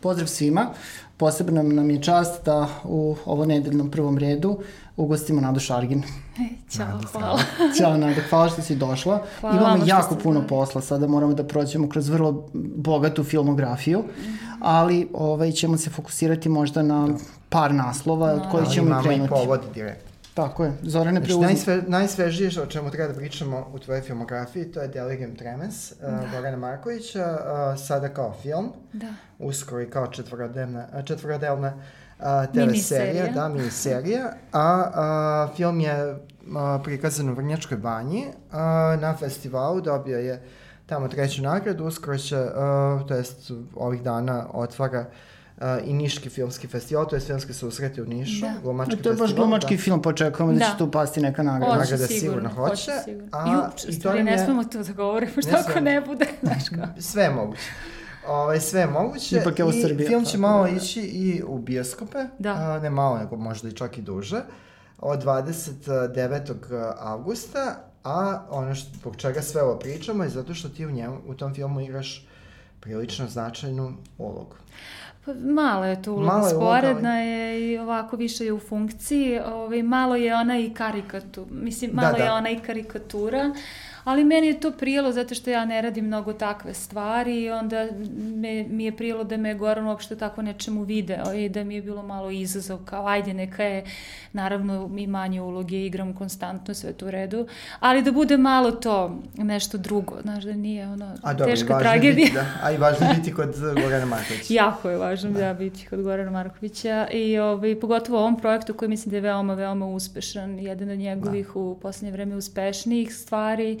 [0.00, 0.66] Pozdrav svima.
[1.16, 4.58] Posebno nam je čast da u ovo nedeljnom prvom redu
[4.96, 6.02] ugostimo Nadu Šargin.
[6.70, 7.38] Ćao, hvala.
[7.78, 9.22] Ćao Nada, hvala što si došla.
[9.40, 10.48] Hvala Imamo jako puno zvali.
[10.48, 14.04] posla, sada moramo da prođemo kroz vrlo bogatu filmografiju,
[14.60, 17.08] ali ovaj, ćemo se fokusirati možda na
[17.48, 19.30] par naslova od kojih Ali ćemo i imamo i krenuti.
[19.30, 20.05] povod direkt.
[20.36, 21.46] Tako je, Zorane Znači, preuzmi.
[21.46, 25.96] najsve, najsvežije o čemu treba da pričamo u tvojoj filmografiji, to je Delegam Tremens, uh,
[26.32, 29.06] Gorana Markovića, uh, sada kao film, Da.
[29.38, 31.72] uskoro i kao četvorodelna, četvorodelna
[32.18, 36.18] uh, TV serija, da, miniserija, a uh, film je uh,
[36.84, 38.54] prikazan u Vrnjačkoj banji, uh,
[39.00, 40.42] na festivalu dobio je
[40.86, 45.06] tamo treću nagradu, uskoro će, uh, to jest ovih dana otvara uh,
[45.80, 48.54] i Niški filmski festival, to je filmski susreti u Nišu, Da.
[48.62, 49.82] glumački To je baš festival, glumački da.
[49.82, 50.76] film, pa očekujemo da, će Da.
[50.76, 51.74] tu pasti neka nagrada.
[51.74, 53.28] Hoće Nagrada sigurno, sigurno hoće, sigurno.
[53.32, 55.80] a i to stvari, nam ne je- smemo to da govorimo, što Ne ako smemo.
[55.82, 56.86] ne bude, znaš kao.
[57.00, 57.62] Sve je moguće.
[58.28, 59.36] Ovaj, sve je moguće.
[59.36, 60.76] Ipak je ovo I Srbija, Film će malo da, da.
[60.76, 62.18] ići i u bioskope.
[62.38, 62.52] Da.
[62.52, 64.40] A, ne malo, nego možda i čak i duže.
[64.98, 66.54] Od 29.
[66.98, 67.76] avgusta.
[68.04, 71.34] A ono što, zbog čega sve ovo pričamo je zato što ti u, njemu, u
[71.34, 72.26] tom filmu igraš
[72.80, 74.56] prilično značajnu ulogu.
[75.26, 79.38] Pa, malo je tu uloga, Malo je sporedna je i ovako više je u funkciji,
[79.38, 82.24] ovaj, malo je ona i karikatu, mislim, Da, malo da.
[82.24, 83.54] je ona i karikatura,
[84.06, 87.86] ali meni je to prijelo zato što ja ne radim mnogo takve stvari i onda
[88.36, 91.82] me, mi je prijelo da me Goran uopšte tako nečemu video i da mi je
[91.82, 93.84] bilo malo izazov kao ajde neka je
[94.32, 97.46] naravno i manje uloge igram konstantno sve to u redu,
[97.80, 102.14] ali da bude malo to nešto drugo, znaš da nije ono A dobro, teška tragedija.
[102.14, 104.54] Biti, da, a i važno biti kod Gorana Markovića.
[104.62, 105.54] Jako je važno da.
[105.54, 109.54] biti kod Gorana Markovića i ovaj, pogotovo u ovom projektu koji mislim da je veoma,
[109.54, 113.80] veoma uspešan, jedan od njegovih u poslednje vreme uspešnijih stvari.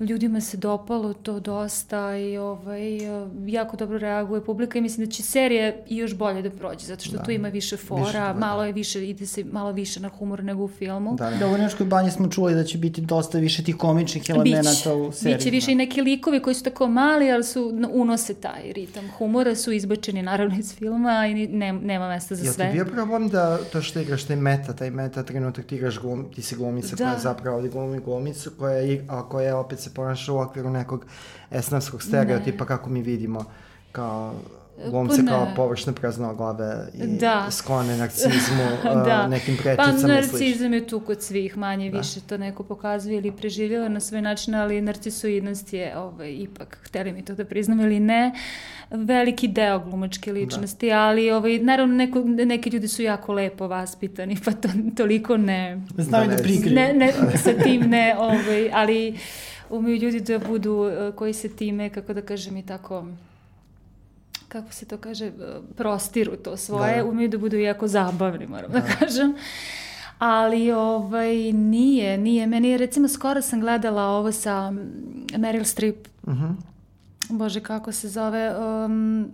[0.00, 2.98] Ljudima se dopalo to dosta i ovaj,
[3.46, 7.04] jako dobro reaguje publika i mislim da će serija i još bolje da prođe, zato
[7.04, 10.08] što tu ima više fora, Više toga, malo je više, ide se malo više na
[10.08, 11.14] humor nego u filmu.
[11.16, 14.94] Da, Da, u Vrnjačkoj banji smo čuli da će biti dosta više tih komičnih elemenata
[14.94, 15.36] u seriji.
[15.36, 19.54] Biće više i neki likovi koji su tako mali, ali su, unose taj ritam humora,
[19.54, 22.70] su izbačeni naravno iz filma i ne, nema mesta za Jel ti sve.
[22.72, 26.42] bio problem da to što igraš taj meta, taj meta trenutak ti igraš glum, ti
[26.42, 27.04] si glumica Da.
[27.04, 31.06] koja zapravo ovdje glumi glumicu koja, je, a koja opet se ponaša u okviru nekog
[31.50, 33.44] esnavskog stereotipa kako mi vidimo
[33.92, 34.34] kao
[34.82, 35.28] glumce Pa ne.
[35.28, 37.46] kao površne praznoglave i Da.
[37.50, 38.94] sklone narcizmu, Da.
[38.96, 39.26] da.
[39.28, 40.08] nekim Pa prečicama i slično.
[40.10, 44.54] narcizam je tu kod svih, manje više to neko pokazuje ili preživjela na svoj način,
[44.54, 48.32] ali narcisoidnost je ovaj, ipak, hteli mi to da priznam ili ne,
[48.90, 54.52] veliki deo glumačke ličnosti, ali ovaj, naravno neko, neki ljudi su jako lepo vaspitani, pa
[54.52, 56.74] to toliko ne, Znaju Da, da, ne, prikriju.
[56.74, 59.18] ne, ne, sa tim ne, ovaj, ali
[59.70, 63.06] umeju ljudi da budu, eh, koji se time, kako da kažem, i tako
[64.48, 65.32] kako se to kaže, eh,
[65.76, 67.04] prostiru to svoje, Da.
[67.04, 69.34] umeju da budu jako zabavni, moram da, kažem.
[70.18, 72.46] Ali ovaj, nije, nije.
[72.46, 74.72] Meni je, recimo, skoro sam gledala ovo sa
[75.32, 76.08] Meryl Streep.
[76.28, 76.46] Mhm.
[77.28, 78.54] Bože, kako se zove...
[78.58, 79.30] Um,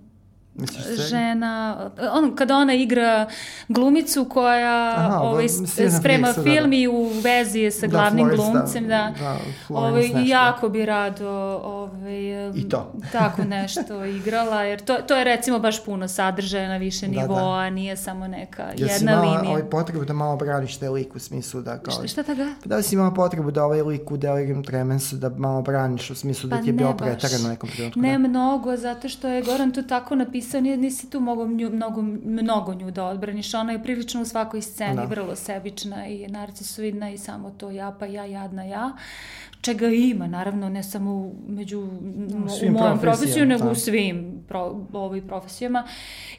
[0.55, 1.77] Misliš žena,
[2.13, 3.27] ono, kada ona igra
[3.69, 6.77] glumicu koja Aha, ovaj, sprema Netflixu, da, film da.
[6.77, 8.53] i u vezi je sa Da, glavnim Florence, da.
[8.53, 9.15] glumcem, da.
[9.21, 9.37] Da,
[9.71, 10.19] Ovaj, nešto.
[10.19, 11.29] Jako bi rado
[11.65, 12.21] ovaj,
[12.55, 12.93] I to.
[13.13, 17.21] tako nešto igrala, jer to, to je recimo baš puno sadržaja na više Da, da.
[17.23, 19.51] nivoa, nije samo neka Jel si jedna imala linija.
[19.51, 21.93] ovaj potrebu da malo braniš taj lik u smislu da kao...
[21.93, 22.47] Šta, šta toga?
[22.63, 26.11] Pa da li si imala potrebu da ovaj lik u Delegam Tremensu da malo braniš
[26.11, 26.99] u smislu da Pa ti je ne bio baš.
[27.01, 28.01] pretaran u nekom trenutku?
[28.01, 28.19] Ne da?
[28.19, 32.75] mnogo, zato što je Goran tu tako napisao, nije, nisi tu mogo nju, mnogo, mnogo
[32.75, 33.55] nju da odbraniš.
[33.55, 35.05] Ona je prilično u svakoj sceni Da.
[35.05, 38.93] vrlo sebična i narcisoidna i samo to ja pa ja, jadna ja.
[39.63, 43.71] Čega ima, naravno, ne samo u- među u, svim u profesijama, profesiju, nego da.
[43.71, 44.61] u svim pro,
[44.93, 45.85] ovim profesijama.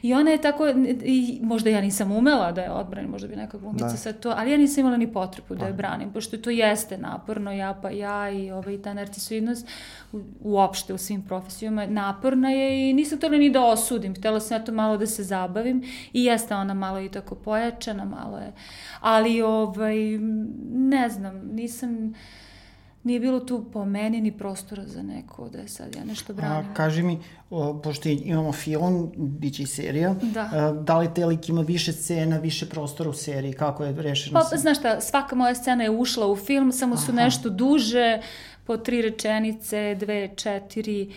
[0.02, 0.68] I ona je tako,
[1.02, 3.90] i možda ja nisam umela da je odbranim, možda bi neka glumica Da.
[3.90, 7.52] sad to, ali ja nisam imala ni potrebu da je branim, pošto to jeste naporno,
[7.52, 9.68] ja pa ja i ovaj, ta narcisoidnost
[10.12, 14.56] u, uopšte u svim profesijama naporna je i nisam htjela ni da osudim, htjela sam
[14.56, 15.82] ja to malo da se zabavim
[16.12, 18.52] i jeste ona malo i tako pojačana, malo je,
[19.00, 19.96] ali ovaj,
[20.70, 22.14] ne znam, nisam,
[23.04, 26.70] nije bilo tu po meni ni prostora za neko da je sad ja nešto branim.
[26.70, 27.18] A, kaži mi,
[27.50, 30.40] o, pošto imamo film, bit će i serija, Da.
[30.44, 34.34] a, da li te lik ima više scena, više prostora u seriji, kako je rešeno?
[34.34, 38.20] Pa, sa- znaš šta, svaka moja scena je ušla u film, samo su nešto duže,
[38.64, 41.12] po tri rečenice, dve, četiri,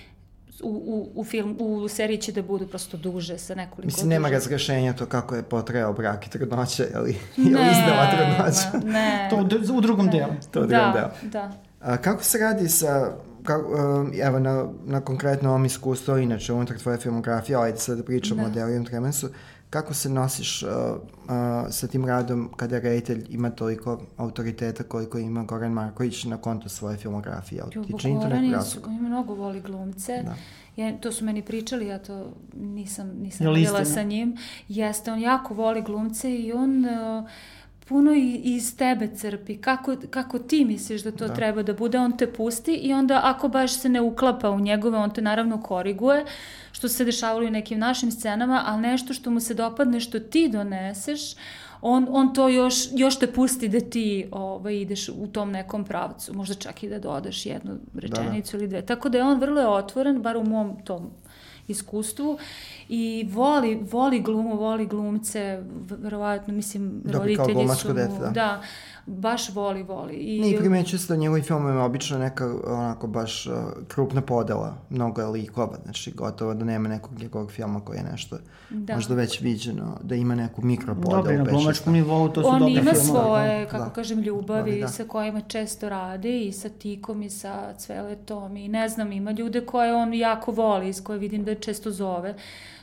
[0.64, 4.30] u, u, u, film, u seriji će da budu prosto duže sa nekoliko Mislim, nema
[4.30, 8.88] razrešenja to kako je potreo brak i trudnoća, ili je Ne, li izdala trudnoća.
[8.88, 9.28] ne.
[9.30, 10.32] To u, dru- u drugom delu.
[10.52, 11.30] To je drugo da, deo.
[11.32, 11.52] da.
[11.88, 13.12] A kako se radi sa
[13.44, 18.04] ka, uh, evo, na, na konkretno ovom iskustvu, inače, unutar tvoje filmografije, ajde sad da
[18.04, 18.48] pričamo da.
[18.48, 19.30] o Delium Tremensu,
[19.70, 21.00] kako se nosiš uh, uh,
[21.70, 26.98] sa tim radom kada reditelj ima toliko autoriteta koliko ima Goran Marković na konto svoje
[26.98, 27.64] filmografije?
[27.76, 28.90] Jo, Ti čini to neku razliku?
[28.92, 30.24] mnogo voli glumce.
[30.26, 30.36] Da.
[30.76, 34.38] Ja, to su meni pričali, ja to nisam, nisam bila sa njim.
[34.68, 36.86] Jeste, on jako voli glumce i on...
[36.86, 37.30] Uh,
[37.88, 39.58] puno i iz tebe crpi.
[39.58, 41.34] Kako, kako ti misliš da to da.
[41.34, 44.98] treba da bude, on te pusti i onda ako baš se ne uklapa u njegove,
[44.98, 46.26] on te naravno koriguje,
[46.72, 50.20] što se dešavalo i u nekim našim scenama, ali nešto što mu se dopadne, što
[50.20, 51.22] ti doneseš,
[51.82, 56.34] on, on to još, još te pusti da ti ovaj, ideš u tom nekom pravcu,
[56.34, 58.64] možda čak i da dodaš jednu rečenicu da, da.
[58.64, 58.82] ili dve.
[58.82, 61.12] Tako da je on vrlo otvoren, bar u mom tom
[61.68, 62.38] iskustvu
[62.90, 68.30] i voli, voli glumu, voli glumce, verovatno, mislim, da, roditelji su mu, dete, da.
[68.30, 68.62] da,
[69.06, 70.14] baš voli, voli.
[70.14, 73.54] I, ne, primeću se da njegovi filmove obično neka onako baš uh,
[73.88, 78.38] krupna podela, mnogo je likova, znači gotovo da nema nekog njegovog filma koji je nešto
[78.70, 78.96] da.
[78.96, 81.22] možda već viđeno, da ima neku mikropodelu.
[81.22, 83.72] Dobri, na glumačkom nivou to su On dobri ima svoje, da.
[83.72, 83.90] kako da.
[83.90, 84.88] kažem, ljubavi da.
[84.88, 89.66] sa kojima često radi i sa Tikom i sa Cveletom i ne znam, ima ljude
[89.66, 92.36] koje on jako voli, iz koje vidim da često zove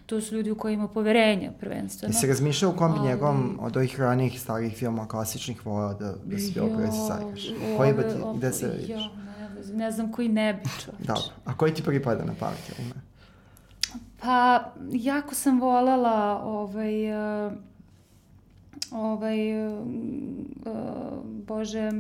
[0.07, 2.15] to su ljudi u kojima poverenja prvenstveno.
[2.15, 6.39] Se razmišljao u kom bi njegovom od ovih ranijih starih filmova klasičnih volao da, da
[6.39, 7.43] se bio prvi sajkaš?
[7.77, 8.89] Koji bi ti, gde se vidiš?
[8.89, 11.07] Jo, ne, ne znam koji ne bi čovječ.
[11.07, 12.73] Dobro, a koji ti pripada na pamet?
[12.79, 12.95] Ime?
[14.21, 17.13] Pa, jako sam volela ovaj,
[17.47, 17.53] uh,
[18.91, 19.87] ovaj, uh,
[21.25, 21.91] bože,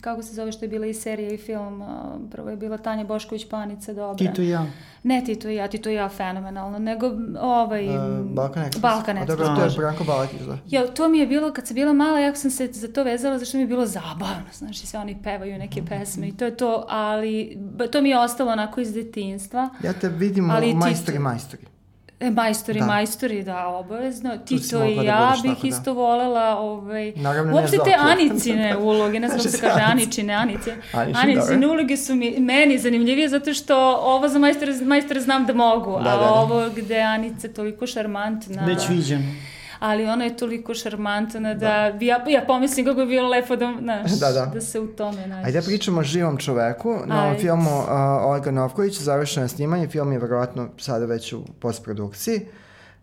[0.00, 1.82] kako se zove što je bila i serija i film,
[2.30, 4.26] prvo je bila Tanja Bošković Panica, dobra.
[4.26, 4.66] Tito i ja.
[5.02, 7.10] Ne Tito i ja, Tito i ja fenomenalno, nego
[7.40, 7.88] ovaj...
[7.88, 8.80] Uh, Balkan Express.
[8.80, 9.26] Balkan Express.
[9.26, 10.58] Dobro, to je Branko Balakić, da.
[10.68, 13.38] Ja, to mi je bilo, kad sam bila mala, jako sam se za to vezala,
[13.38, 16.56] zašto mi je bilo zabavno, znaš, i sve oni pevaju neke pesme i to je
[16.56, 17.58] to, ali
[17.92, 19.68] to mi je ostalo onako iz detinstva.
[19.82, 21.73] Ja te vidim ali u Majstori, Majstori.
[22.20, 22.86] E, majstori, da.
[22.86, 24.38] majstori, da, obavezno.
[24.38, 25.68] Ti to i da ja bih tako, da.
[25.68, 26.58] isto volela.
[26.58, 27.12] Ovaj...
[27.16, 30.76] Naravno Uopšte te Anicine uloge, ne znam da se kaže Aničine, Anice.
[30.92, 35.90] Anicine uloge su mi, meni zanimljivije zato što ovo za majstore, majstore znam da mogu,
[35.90, 36.32] da, a da, da.
[36.32, 38.64] ovo gde Anice toliko šarmantna.
[38.64, 42.04] Već viđem ali ona je toliko šarmantna da, da.
[42.04, 44.46] ja, ja pomislim kako bi bilo lepo da, znaš, da, da.
[44.54, 45.46] da se u tome nađeš.
[45.46, 46.96] Ajde pričamo o živom čoveku.
[47.06, 47.86] Na ovom filmu uh,
[48.24, 52.40] Olga Novković završeno je snimanje, film je verovatno sada već u postprodukciji.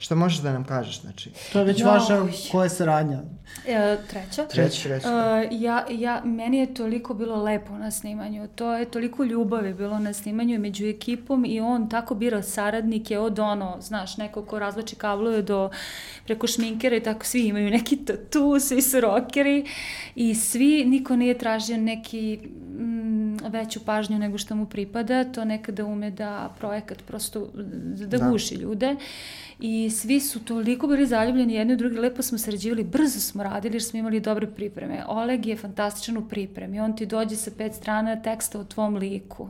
[0.01, 1.29] Šta možeš da nam kažeš, znači?
[1.53, 3.19] To je već no, vaša, koja je saradnja?
[3.67, 4.45] E, treća.
[4.47, 5.07] Treća, treća.
[5.07, 9.99] Uh, ja, ja, meni je toliko bilo lepo na snimanju, to je toliko ljubavi bilo
[9.99, 14.95] na snimanju među ekipom i on tako bira saradnike od ono, znaš, neko ko razlači
[14.95, 15.69] kablove do
[16.25, 19.65] preko šminkera i tako svi imaju neki tatu, svi su rokeri
[20.15, 22.39] i svi, niko nije tražio neki
[22.79, 27.47] mm, veću pažnju nego što mu pripada, to nekada ume da projekat prosto
[27.95, 28.29] da, da.
[28.29, 28.95] guši ljude
[29.61, 33.75] i svi su toliko bili zaljubljeni jedni u drugi, lepo smo sređivali, brzo smo radili
[33.75, 35.03] jer smo imali dobre pripreme.
[35.07, 39.49] Oleg je fantastičan u pripremi, on ti dođe sa pet strana teksta o tvom liku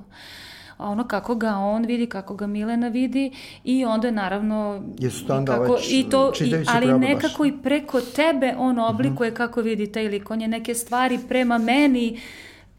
[0.82, 3.32] a ono kako ga on vidi, kako ga Milena vidi
[3.64, 7.52] i onda naravno Jesu to onda kako, i to, i, ali nekako baš.
[7.52, 9.44] i preko tebe on oblikuje uh mhm.
[9.44, 9.48] -huh.
[9.48, 10.32] kako vidi taj lik.
[10.32, 12.20] On je neke stvari prema meni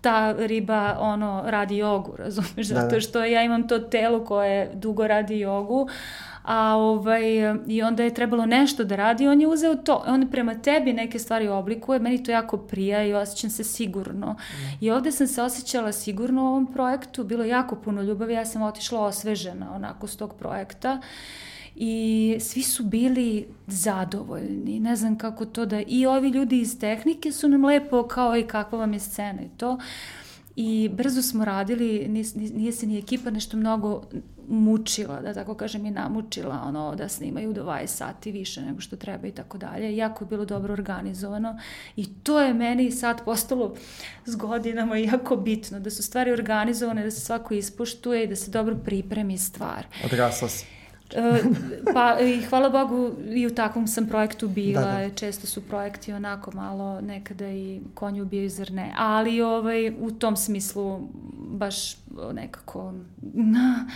[0.00, 2.68] ta riba ono radi jogu, razumeš?
[2.68, 3.00] Da, Zato da.
[3.00, 5.88] što ja imam to telo koje dugo radi jogu,
[6.42, 7.22] a ovaj,
[7.66, 11.18] i onda je trebalo nešto da radi, on je uzeo to, on prema tebi neke
[11.18, 14.36] stvari oblikuje, meni to jako prija i osjećam se sigurno.
[14.80, 18.62] I ovde sam se osjećala sigurno u ovom projektu, bilo jako puno ljubavi, ja sam
[18.62, 21.00] otišla osvežena onako s tog projekta
[21.76, 27.32] i svi su bili zadovoljni, ne znam kako to da, i ovi ljudi iz tehnike
[27.32, 29.78] su nam lepo kao i kakva vam je scena i to.
[30.56, 34.02] I brzo smo radili, nije, nije se ni ekipa nešto mnogo
[34.48, 38.96] mučila, da tako kažem, i namučila ono, da snimaju do 20 sati više nego što
[38.96, 39.96] treba i tako dalje.
[39.96, 41.58] Jako je bilo dobro organizovano
[41.96, 43.74] i to je meni sad postalo
[44.24, 48.50] s godinama jako bitno, da su stvari organizovane, da se svako ispuštuje i da se
[48.50, 49.86] dobro pripremi stvar.
[50.04, 50.66] Odrasla si.
[51.14, 51.42] E,
[51.94, 55.10] pa i hvala Bogu i u takvom sam projektu bila, da, da.
[55.10, 60.36] često su projekti onako malo nekada i konju ubijaju zar ne, ali ovaj, u tom
[60.36, 61.96] smislu baš
[62.32, 62.92] nekako
[63.32, 63.86] na,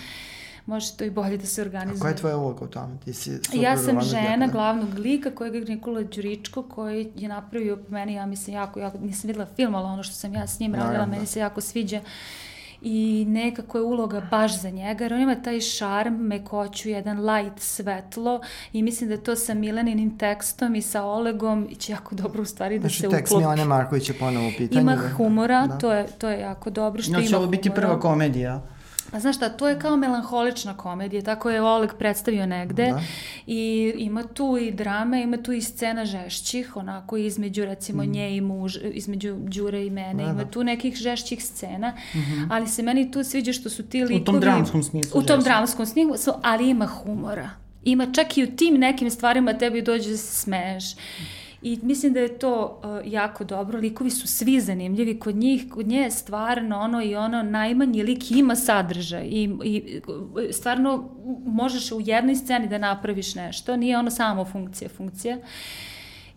[0.66, 1.98] može to i bolje da se organizuje.
[1.98, 2.96] A koja je tvoja uloga u tome?
[3.04, 7.92] Ti si ja sam žena glavnog lika kojeg je Nikola Đuričko koji je napravio po
[7.92, 10.74] meni, ja mislim, jako, jako, nisam videla film, ali ono što sam ja s njim
[10.74, 12.00] radila, meni se jako sviđa
[12.82, 17.60] i nekako je uloga baš za njega, jer on ima taj šarm, mekoću, jedan light
[17.60, 18.40] svetlo
[18.72, 22.78] i mislim da to sa Mileninim tekstom i sa Olegom će jako dobro u stvari
[22.78, 23.16] da znači, se uklopi.
[23.16, 24.80] Znači tekst Milane Marković je ponovo u pitanju.
[24.80, 25.08] Ima da?
[25.16, 25.78] humora, da.
[25.78, 28.62] to, je, to je jako dobro što no, ima će ovo biti prva komedija.
[29.10, 33.00] Pa znaš šta, to je kao melanholična komedija, tako je Oleg predstavio negde da.
[33.46, 38.10] i ima tu i drame, ima tu i scena žešćih, onako između recimo mm.
[38.10, 40.50] nje i muž, između Đure i mene, da, ima da.
[40.50, 42.46] tu nekih žešćih scena, mm -hmm.
[42.50, 44.20] ali se meni tu sviđa što su ti likovi...
[44.20, 45.20] U tom dramskom smislu.
[45.20, 47.50] U tom dramskom smislu, ali ima humora.
[47.84, 50.94] Ima čak i u tim nekim stvarima tebi dođe da se smeješ.
[50.94, 53.78] Mm I mislim da je to uh, jako dobro.
[53.78, 55.18] Likovi su svi zanimljivi.
[55.18, 59.26] Kod njih, kod nje je stvarno ono i ono najmanji lik ima sadržaj.
[59.26, 60.00] I, i
[60.52, 61.10] stvarno
[61.44, 63.76] možeš u jednoj sceni da napraviš nešto.
[63.76, 65.38] Nije ono samo funkcija, funkcija.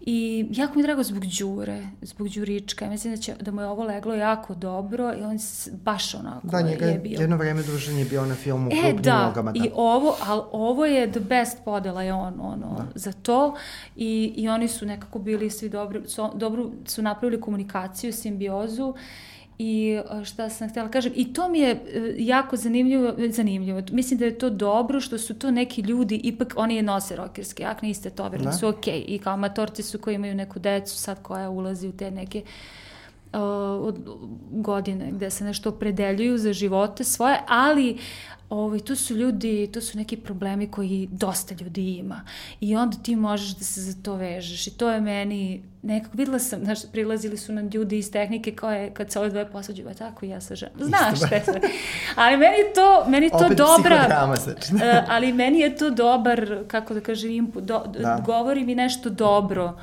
[0.01, 2.89] I jako mi je drago zbog Đure, zbog Đurička.
[2.89, 5.38] Mislim da, će, da mu je ovo leglo jako dobro i on
[5.84, 7.22] baš onako da, njega je bio.
[7.22, 9.51] jedno vreme družen je bio na filmu e, Klub da, nogama.
[9.51, 12.86] Da, i ovo, ali ovo je the best podela je on, ono, da.
[12.96, 13.56] za to
[13.96, 18.94] i, i oni su nekako bili svi dobri, su, dobro su napravili komunikaciju, simbiozu
[19.60, 21.80] I e, šta sam htjela kažem, i to mi je e,
[22.18, 23.82] jako zanimljivo, zanimljivo.
[23.92, 27.63] Mislim da je to dobro što su to neki ljudi, ipak oni je nose rokerske
[27.63, 28.51] jakne, iste to, da.
[28.51, 28.94] su okej.
[28.94, 29.04] Okay.
[29.08, 32.78] I kao amatorci su koji imaju neku decu sad koja ulazi u te neke uh,
[34.51, 37.98] godine gde se nešto opredeljuju za živote svoje, ali
[38.50, 42.21] ovaj, to su ljudi, to su neki problemi koji dosta ljudi ima
[42.59, 46.39] i onda ti možeš da se za to vežeš i to je meni nekako, videla
[46.39, 49.93] sam, znaš, prilazili su nam ljudi iz tehnike koje, kad se ove dvoje posvađaju, ba
[49.93, 50.75] tako i ja sa ženom.
[50.79, 51.43] Znaš šta je
[52.15, 54.75] Ali meni to, meni to Opet dobra, znači.
[54.75, 54.81] uh,
[55.13, 58.24] ali meni je to dobar, kako da kažem, input, do, da.
[58.25, 59.77] govori mi nešto dobro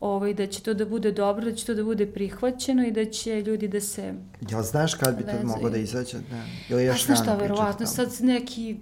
[0.00, 3.04] ovaj, da će to da bude dobro, da će to da bude prihvaćeno i da
[3.04, 4.14] će ljudi da se
[4.50, 6.18] Ja znaš kad bi to moglo da izađe?
[6.18, 6.46] Ne.
[6.68, 8.76] Ili još A znaš šta, verovatno, sad neki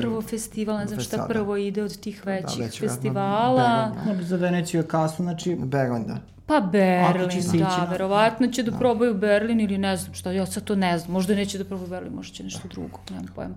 [0.00, 1.26] prvo festival, ne znam šta da.
[1.26, 3.92] prvo ide od tih da, većih da, već, festivala.
[4.04, 4.24] Berlin, da.
[4.24, 5.54] za Veneciju je kasno, znači...
[5.54, 6.18] Berlin, da.
[6.46, 7.86] Pa Berlin, da, na...
[7.90, 11.12] verovatno će da, da probaju Berlin ili ne znam šta, ja sad to ne znam,
[11.12, 12.68] možda neće da probaju Berlin, možda će nešto da.
[12.68, 13.54] drugo, nemam pojma.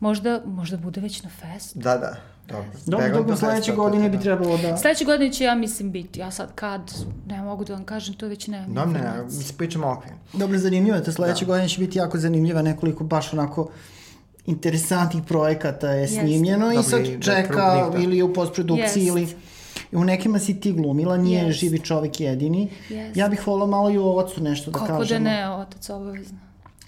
[0.00, 1.76] Možda, možda bude već na fest.
[1.76, 2.16] Da, da.
[2.48, 4.76] Dobro, dobro, dobro sledeće godine bi trebalo da...
[4.76, 6.80] Sledeće godine će ja mislim biti, ja sad kad,
[7.26, 10.12] ne mogu da vam kažem, to već nemam Dobro, ne, ne, mi se pričamo okvir.
[10.32, 11.52] Dobro, zanimljivo, te sledeće da.
[11.52, 13.70] godine će biti jako zanimljiva, nekoliko baš onako
[14.46, 16.80] interesantnih projekata je snimljeno Jeste.
[16.80, 19.28] i sad Dobri, čeka da, ili u postprodukciji ili
[19.92, 21.52] u nekima si ti glumila, nije yes.
[21.52, 22.70] živi čovek jedini.
[22.90, 23.18] Yes.
[23.18, 25.04] Ja bih volila malo i o ocu nešto da Kako kažemo.
[25.04, 26.38] Kako da ne, otac obavezno.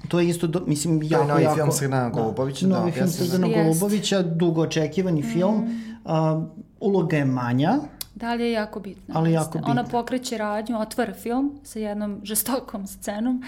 [0.09, 1.33] To je isto, do, mislim, jako, jako...
[1.33, 2.67] To je novi film Sredana da, Golubovića.
[2.67, 3.65] Da, novi film Sredana yes.
[3.65, 5.33] Golubovića, dugo očekivani mm.
[5.33, 5.83] film.
[6.05, 6.43] Uh,
[6.81, 7.75] uloga je manja.
[8.15, 9.15] Da li je jako bitna.
[9.19, 9.71] Ali jako bitna.
[9.71, 13.43] Ona pokreće radnju, otvara film sa jednom žestokom scenom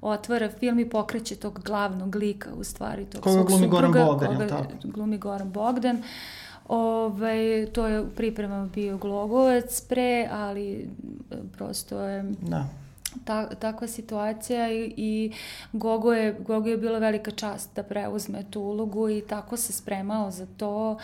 [0.00, 4.32] otvara film i pokreće tog glavnog lika, u stvari, tog koga svog glumi Goran Bogdan,
[4.32, 4.72] koga tako?
[4.84, 6.02] glumi Goran Bogdan.
[6.68, 10.88] Ove, to je u pripremama bio Glogovac pre, ali
[11.56, 12.22] prosto je...
[12.40, 12.66] Da
[13.24, 15.32] ta, takva situacija i, i
[15.72, 20.30] Gogo, je, Gogo je bila velika čast da preuzme tu ulogu i tako se spremao
[20.30, 20.98] za to.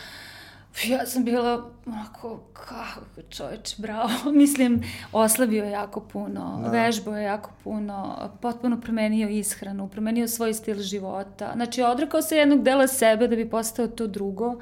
[0.84, 4.11] Ja sam bila onako, kako čoveč, bravo.
[4.42, 4.82] Mislim,
[5.12, 6.70] oslabio je jako puno, da.
[6.70, 11.52] vežbao je jako puno, potpuno promenio ishranu, promenio svoj stil života.
[11.54, 14.54] Znači, odrekao se jednog dela sebe da bi postao to drugo.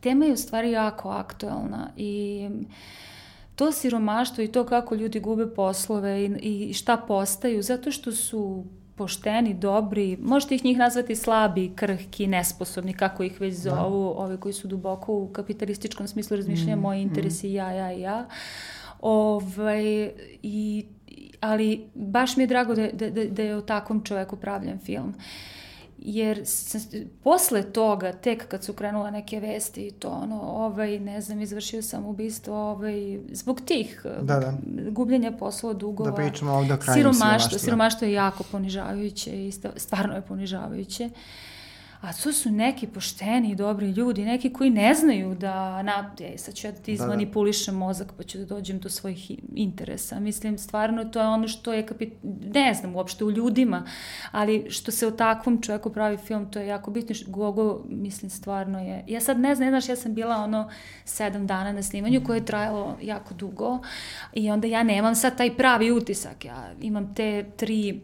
[0.00, 2.66] Tema je u stvari jako aktuelna i uh,
[3.60, 8.64] to siromaštvo i to kako ljudi gube poslove i, i šta postaju, zato što su
[8.94, 13.60] pošteni, dobri, možete ih njih nazvati slabi, krhki, nesposobni, kako ih već da.
[13.60, 14.20] zovu, da.
[14.20, 17.54] ove koji su duboko u kapitalističkom smislu razmišljanja, mm, moji interesi, mm.
[17.54, 18.28] ja, ja, ja.
[19.00, 20.10] Ovaj,
[20.42, 20.86] i,
[21.40, 25.08] ali baš mi je drago da, da, da, da je o takvom čoveku pravljen film.
[25.08, 25.59] Uh,
[26.02, 26.80] jer sam,
[27.24, 31.82] posle toga, tek kad su krenule neke vesti i to ono, ovaj, ne znam, izvršio
[31.82, 34.54] sam ubistvo, ovaj, zbog tih da, da.
[34.90, 40.22] gubljenja poslova, dugova, da pričamo ovdje o siromaštvo, siromaštvo je jako ponižavajuće i stvarno je
[40.22, 41.04] ponižavajuće.
[41.04, 41.49] Uh,
[42.00, 46.38] a to su neki pošteni i dobri ljudi, neki koji ne znaju da, na, je,
[46.38, 47.86] sad ću ja da ti izmanipulišem da, da.
[47.86, 50.20] mozak pa ću da dođem do svojih interesa.
[50.20, 52.12] Mislim, stvarno to je ono što je, kapit...
[52.54, 53.84] ne znam uopšte u ljudima,
[54.30, 57.16] ali što se o takvom čovjeku pravi film, to je jako bitno.
[57.26, 60.70] Gogo, mislim, stvarno je, ja sad ne znam, znaš, ja sam bila ono
[61.04, 63.78] sedam dana na snimanju koje je trajalo jako dugo
[64.32, 68.00] i onda ja nemam sad taj pravi utisak, ja imam te tri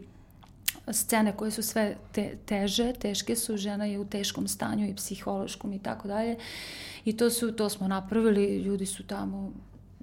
[0.91, 5.73] scene koje su sve te, teže, teške su, žena je u teškom stanju i psihološkom
[5.73, 6.37] i tako dalje.
[7.05, 9.51] I to su, to smo napravili, ljudi su tamo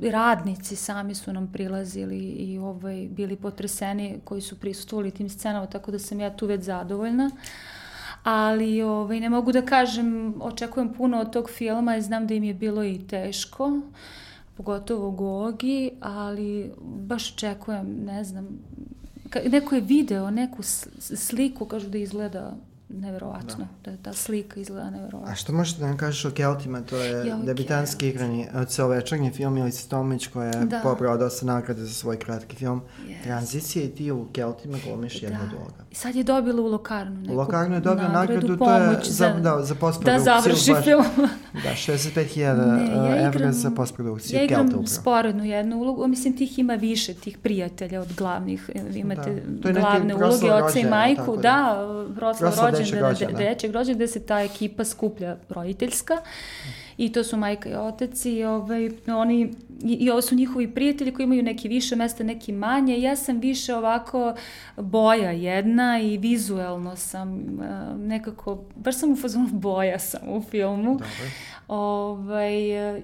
[0.02, 5.90] radnici sami su nam prilazili i ovaj, bili potreseni koji su prisustvovali tim scenama, tako
[5.90, 7.30] da sam ja tu već zadovoljna.
[8.22, 12.44] Ali ovaj, ne mogu da kažem, očekujem puno od tog filma i znam da im
[12.44, 13.80] je bilo i teško,
[14.56, 18.48] pogotovo Gogi, ali baš očekujem, ne znam,
[19.48, 20.62] neko je video neku
[21.16, 22.56] sliku, kažu da izgleda
[23.00, 23.90] neverovatno, da.
[23.90, 25.32] da ta slika izgleda neverovatno.
[25.32, 29.54] A što možete da nam kažeš o Keltima, to je ja, debitanski igrani celovečernji film
[29.54, 30.80] Milica Tomić koja je da.
[30.82, 32.82] pobrao dosta nagrade za svoj kratki film.
[33.06, 33.22] Yes.
[33.22, 35.26] Tranzicija i ti u Keltima glumiš da.
[35.26, 35.84] jednog uloga.
[35.90, 38.98] I sad je dobila u Lokarnu neku U Lokarnu je dobila nagradu, nagradu to je
[39.04, 40.24] za, da, za postprodukciju.
[40.24, 41.04] Da završi baš, film.
[41.64, 44.38] da, 65.000 ja evra za postprodukciju.
[44.38, 49.42] Ja igram Kelta sporednu jednu ulogu, mislim tih ima više, tih prijatelja od glavnih, imate
[49.46, 49.72] da.
[49.72, 53.38] glavne uloge, oca i majku, da, proslava rođena dečeg rođena.
[53.38, 56.16] Dečeg rođena gde se ta ekipa skuplja roditeljska
[56.96, 61.14] i to su majka i otac i, ovaj, oni, i, i ovo su njihovi prijatelji
[61.14, 63.00] koji imaju neki više mesta, neki manje.
[63.00, 64.34] Ja sam više ovako
[64.76, 70.98] boja jedna i vizuelno sam uh, nekako, baš sam u fazonu boja sam u filmu.
[71.68, 72.54] Ovaj,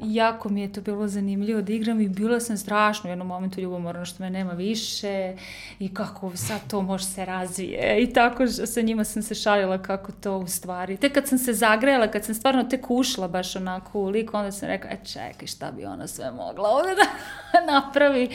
[0.02, 3.60] jako mi je to bilo zanimljivo da igram i bila sam strašno u jednom momentu
[3.60, 5.36] ljubomorna što me nema više
[5.78, 10.12] i kako sad to može se razvije i tako sa njima sam se šalila kako
[10.12, 10.96] to u stvari.
[10.96, 14.52] Tek kad sam se zagrejala, kad sam stvarno tek ušla baš onako u lik, onda
[14.52, 16.94] sam rekla, e čekaj šta bi ona sve mogla ovde
[17.52, 18.28] da napravi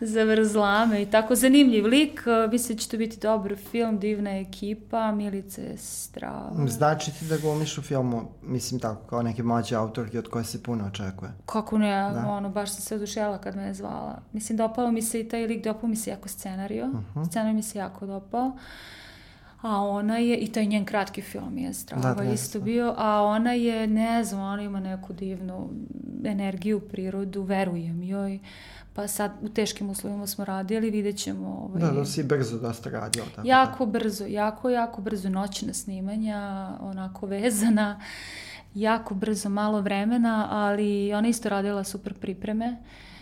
[0.00, 1.34] zavrzlame i tako.
[1.34, 6.66] Zanimljiv lik, mislim da će to biti dobar film, divna ekipa, Milica je strava.
[6.66, 10.62] Znači ti da glumiš u filmu, mislim tako, kao neke mlađe autorke od koje se
[10.62, 11.30] puno očekuje?
[11.46, 12.26] Kako ne, da.
[12.28, 14.18] ono, baš sam se odušela kad me je zvala.
[14.32, 17.20] Mislim, dopao mi se i taj lik, dopao mi se jako scenario, uh mhm.
[17.20, 17.28] -huh.
[17.28, 18.52] scenario mi se jako dopao.
[19.64, 23.52] A ona je, i taj njen kratki film je strava da, isto bio, a ona
[23.52, 25.70] je, ne znam, ona ima neku divnu
[26.24, 28.38] energiju, prirodu, verujem joj.
[28.94, 31.48] Pa sad u teškim uslovima smo radili, vidjet ćemo...
[31.48, 33.24] Ovaj, da, da si brzo dosta radio.
[33.36, 33.98] Tako jako da.
[33.98, 38.00] brzo, jako, jako brzo noćna snimanja, onako vezana,
[38.74, 42.76] jako brzo, malo vremena, ali ona isto radila super pripreme.
[42.80, 43.13] Uh,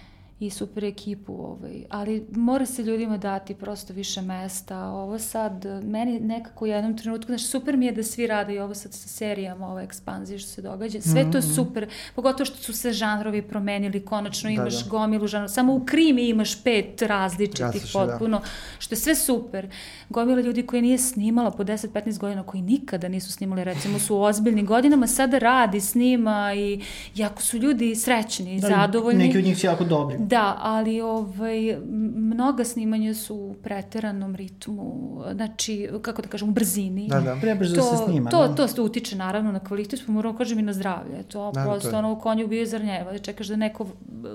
[0.42, 1.84] i super ekipu, ovaj.
[1.90, 4.78] ali mora se ljudima dati prosto više mesta.
[4.86, 8.58] Ovo sad, meni nekako u jednom trenutku, znaš, super mi je da svi rade i
[8.58, 11.00] ovo sad sa serijama, ova ekspanzija što se događa.
[11.00, 11.52] Sve to je mhm.
[11.54, 14.90] super, pogotovo što su se žanrovi promenili, konačno da, imaš da, da.
[14.90, 15.48] gomilu žanrova.
[15.48, 17.98] Samo u krimi imaš pet različitih Rasiš, da.
[17.98, 18.44] potpuno, da.
[18.78, 19.70] što je sve super.
[20.08, 24.22] Gomila ljudi koji nije snimala po 10-15 godina, koji nikada nisu snimali, recimo su u
[24.22, 26.80] ozbiljnim godinama, sada radi, snima i
[27.14, 29.26] jako su ljudi srećni, da, zadovoljni.
[29.26, 30.16] Neki od njih su jako dobri.
[30.36, 31.76] Da, ali ovaj,
[32.14, 37.08] mnoga snimanja su u preteranom ritmu, znači, kako da kažem, u brzini.
[37.08, 37.36] Da, da.
[37.40, 38.30] Prebrzo to, se snima.
[38.30, 38.66] To, da.
[38.66, 41.22] to utiče naravno na kvalitet, pa moram da kažem i na zdravlje.
[41.22, 41.98] To da, prosto to je.
[41.98, 43.86] ono u konju bio zarnjeva, da čekaš da neko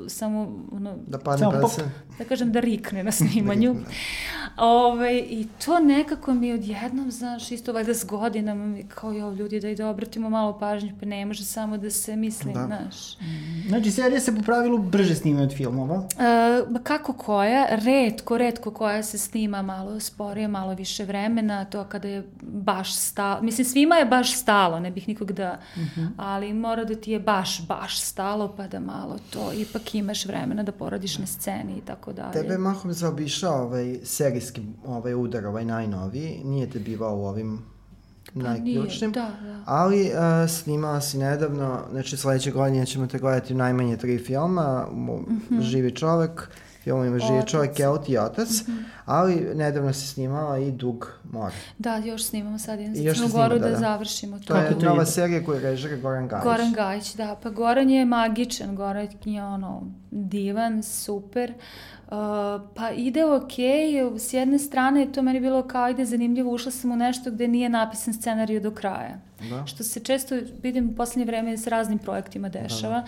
[0.07, 1.81] samo, ono, da padne pa se...
[2.17, 3.73] Da kažem da rikne na snimanju.
[3.73, 3.79] da.
[4.57, 9.31] Ove, ovaj, I to nekako mi odjednom, znaš, isto valjda s godinama mi kao, jo,
[9.31, 12.65] ljudi, da i da obratimo malo pažnje, pa ne može samo da se misli, da.
[12.65, 13.17] znaš.
[13.67, 15.95] Znači, serije se po pravilu brže snimaju od filmova?
[16.69, 22.07] Uh, kako koja, redko, redko koja se snima malo sporije, malo više vremena, to kada
[22.07, 26.01] je baš stalo, mislim svima je baš stalo, ne bih nikog da, uh mhm.
[26.01, 26.09] -huh.
[26.17, 30.63] ali mora da ti je baš, baš stalo pa da malo to, ipak imaš vremena
[30.63, 32.31] da poradiš na sceni i tako dalje.
[32.31, 37.76] Tebe mahom zaobišao ovaj serijski ovaj udar, ovaj najnoviji, nije te bivao u ovim
[38.33, 39.11] pa najključnim.
[39.11, 39.59] Da, da.
[39.65, 45.09] Ali uh, snimala si nedavno, znači sledeće godine ćemo te gledati najmanje tri filma, mm
[45.49, 45.61] -hmm.
[45.61, 46.49] Živi čovek,
[46.87, 48.83] ima Živi čovek, Kelt i Otac, mm -hmm.
[49.05, 51.55] ali nedavno si snimala i Dug more.
[51.77, 54.45] Da, još snimamo sad jedan za Crnu Goru da, da, da, završimo to.
[54.45, 56.43] To je nova serija koju režira Goran Gajić.
[56.43, 61.53] Goran Gajić, da, pa Goran je magičan, Goran je ono divan, super.
[62.07, 62.13] Uh,
[62.75, 63.51] pa ide ok,
[64.17, 67.47] s jedne strane je to meni bilo kao ide zanimljivo, ušla sam u nešto gde
[67.47, 69.26] nije napisan scenariju do kraja.
[69.49, 69.65] Da.
[69.65, 72.95] Što se često vidim u poslednje vreme s raznim projektima dešava.
[72.95, 73.07] Da, da.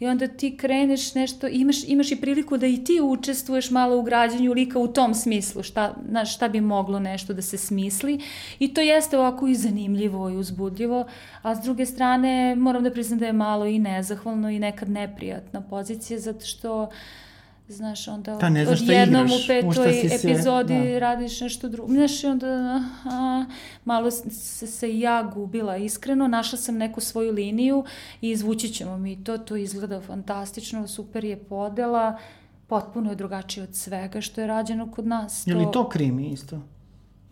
[0.00, 4.02] I onda ti kreneš nešto, imaš, imaš i priliku da i ti učestvuješ malo u
[4.02, 8.20] građanju lika u tom smislu, šta, na, šta bi moglo nešto da se smisli.
[8.58, 11.06] I to jeste ovako i zanimljivo i uzbudljivo,
[11.42, 15.60] a s druge strane moram da priznam da je malo i nezahvalno i nekad neprijatna
[15.60, 16.90] pozicija, zato što
[17.70, 20.98] znaš, onda pa ne znaš odjednom u petoj epizodi se, da.
[20.98, 21.92] radiš nešto drugo.
[21.92, 23.44] Znaš, onda a,
[23.84, 27.84] malo se, se ja gubila iskreno, našla sam neku svoju liniju
[28.20, 32.18] i izvući ćemo mi to, to izgleda fantastično, super je podela,
[32.66, 35.46] potpuno je drugačije od svega što je rađeno kod nas.
[35.46, 36.60] Je li to krimi isto?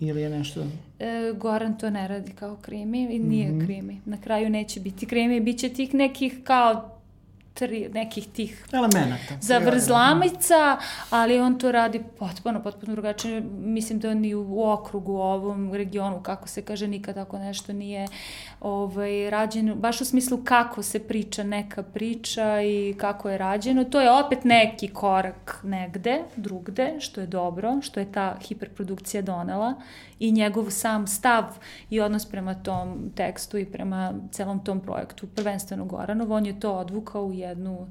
[0.01, 0.65] Ili je nešto...
[0.99, 3.65] E, Goran to ne radi kao krimi i nije mm -hmm.
[3.65, 4.01] krimi.
[4.05, 6.98] Na kraju neće biti krimi, bit će tih nekih kao
[7.59, 9.35] tri, nekih tih elemenata.
[9.41, 10.79] Zavrzlamica,
[11.11, 13.41] ali on to radi potpuno, potpuno drugačije.
[13.51, 18.09] Mislim da ni u okrugu, u ovom regionu, kako se kaže, nikad tako nešto nije
[18.61, 23.85] ovaj, rađeno, baš u smislu kako se priča neka priča i kako je rađeno.
[23.85, 29.75] To je opet neki korak negde, drugde, što je dobro, što je ta hiperprodukcija donela
[30.19, 31.45] i njegov sam stav
[31.91, 36.73] i odnos prema tom tekstu i prema celom tom projektu, prvenstveno Goranov, on je to
[36.73, 37.87] odvukao u jednu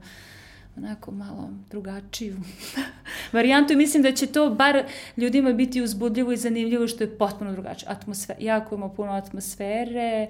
[0.78, 2.38] onako malo drugačiju
[3.34, 4.84] varijantu i mislim da će to bar
[5.18, 7.90] ljudima biti uzbudljivo i zanimljivo što je potpuno drugačije.
[7.92, 10.28] Atmosfera, jako ima puno atmosfere,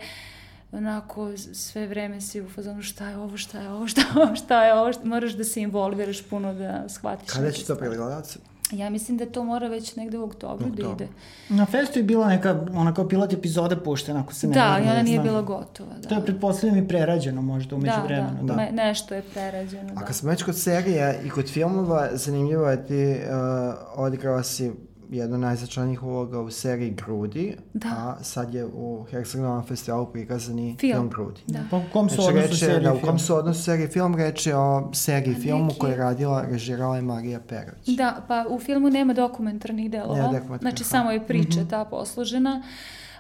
[0.71, 4.35] onako sve vreme si u fazonu šta je ovo, šta je ovo, šta je ovo,
[4.35, 7.31] šta je ovo, šta, moraš da se involviraš puno da shvatiš.
[7.31, 8.39] Kada će to pregledati?
[8.71, 11.07] Ja mislim da to mora već negde u oktobru da ide.
[11.49, 14.89] Na festu je bila neka, ona kao pilot epizoda puštena, ako se ne Da, i
[14.89, 15.93] ona nije bila gotova.
[16.01, 16.09] Da.
[16.09, 18.37] To je pretpostavljam i prerađeno možda umeđu da, vremenu.
[18.41, 18.55] Da, da.
[18.55, 19.93] Me, nešto je prerađeno.
[19.95, 24.71] A kad smo već kod serija i kod filmova, zanimljivo je ti uh, odigrala si
[25.09, 27.87] jedna najznačajnijih uloga u seriji Grudi, da.
[27.87, 31.41] a sad je u Herceg-Novom festivalu prikazani film, film Grudi.
[31.47, 31.59] Da.
[31.71, 34.15] Pa u kom su znači, odnosu seriji da, u kom su odnosu seriji film?
[34.15, 35.79] Reč je o seriji a filmu neki...
[35.79, 37.87] koju je radila, režirala je Marija Perović.
[37.87, 40.15] Da, pa u filmu nema dokumentarnih delova.
[40.15, 40.61] Nema dokumentarnih.
[40.61, 40.89] Znači, ha.
[40.89, 41.69] samo je priča mm -hmm.
[41.69, 42.63] ta poslužena.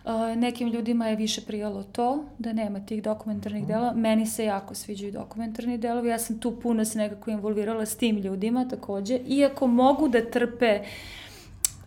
[0.05, 3.67] Uh, nekim ljudima je više prijalo to, da nema tih dokumentarnih mm.
[3.67, 3.93] delova.
[3.93, 6.09] Meni se jako sviđaju dokumentarni delovi.
[6.09, 9.19] Ja sam tu puno se nekako involvirala s tim ljudima takođe.
[9.27, 10.87] Iako mogu da trpe uh,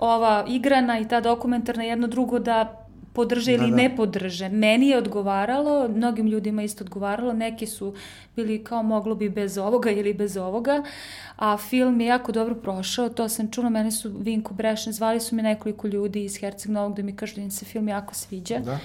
[0.00, 3.76] ova igrana i ta dokumentarna jedno drugo da podrže ili da, da.
[3.76, 4.48] ne podrže.
[4.48, 7.94] Meni je odgovaralo, mnogim ljudima isto odgovaralo, neki su
[8.36, 10.82] bili kao moglo bi bez ovoga ili bez ovoga,
[11.36, 15.36] a film je jako dobro prošao, to sam čula, mene su Vinko Brešen, zvali su
[15.36, 18.58] mi nekoliko ljudi iz Herceg Novog da mi kažu da im se film jako sviđa.
[18.58, 18.78] Da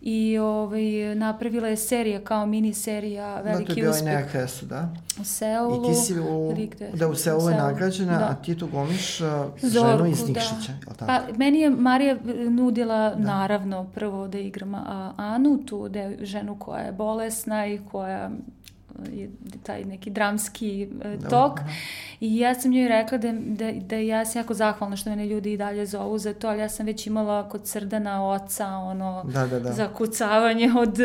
[0.00, 3.84] i ovaj, napravila je serija kao mini serija Veliki uspeh.
[3.84, 4.88] Da, to je bila i Nekresu, da?
[5.20, 5.84] U Seulu.
[5.84, 8.24] I ti si u, gde, da, u Seulu je nagrađena, da.
[8.24, 9.26] a ti tu gomiš uh,
[9.62, 10.26] Zorku, ženu iz da.
[10.26, 10.94] Nikšića, da.
[10.94, 11.06] tako?
[11.06, 12.16] Pa, meni je Marija
[12.50, 13.16] nudila, da.
[13.16, 14.74] naravno, prvo da igram
[15.16, 18.30] Anu, tu da je ženu koja je bolesna i koja
[19.62, 21.58] taj neki dramski uh, tok.
[21.58, 21.68] Aha.
[22.20, 25.52] I ja sam njoj rekla da, da, da ja sam jako zahvalna što mene ljudi
[25.52, 29.46] i dalje zovu za to, ali ja sam već imala kod Srdana oca ono da,
[29.46, 29.72] da, da.
[29.72, 30.98] zakucavanje od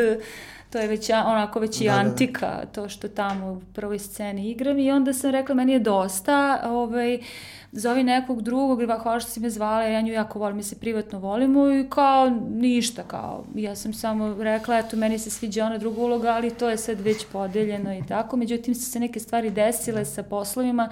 [0.73, 2.65] to je već onako već i da, antika, da, da.
[2.65, 7.19] to što tamo u prvoj sceni igram i onda sam rekla meni je dosta, ovaj,
[7.71, 11.19] zovi nekog drugog, hvala što si me zvala, ja nju jako volim, mi se privatno
[11.19, 16.01] volimo i kao ništa, kao ja sam samo rekla, eto meni se sviđa ona druga
[16.01, 20.05] uloga, ali to je sad već podeljeno i tako, međutim su se neke stvari desile
[20.05, 20.89] sa poslovima,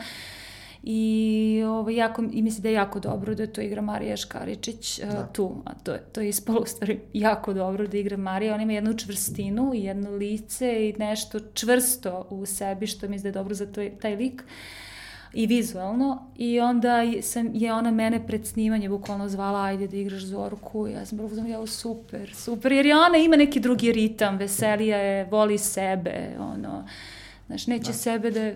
[0.83, 5.09] I, ovaj, jako, i mislim da je jako dobro da to igra Marija Škaričić uh,
[5.09, 5.27] da.
[5.33, 8.63] tu, a to je, to je ispalo u stvari jako dobro da igra Marija, ona
[8.63, 13.43] ima jednu čvrstinu i jedno lice i nešto čvrsto u sebi što mislim da je
[13.43, 14.43] dobro za to, taj lik
[15.33, 20.21] i vizualno i onda sam, je ona mene pred snimanje bukvalno zvala ajde da igraš
[20.21, 24.37] Zorku i ja sam prvo ja super, super, jer je ona ima neki drugi ritam,
[24.37, 26.87] veselija je, voli sebe, ono,
[27.47, 27.93] znaš, neće da.
[27.93, 28.53] sebe da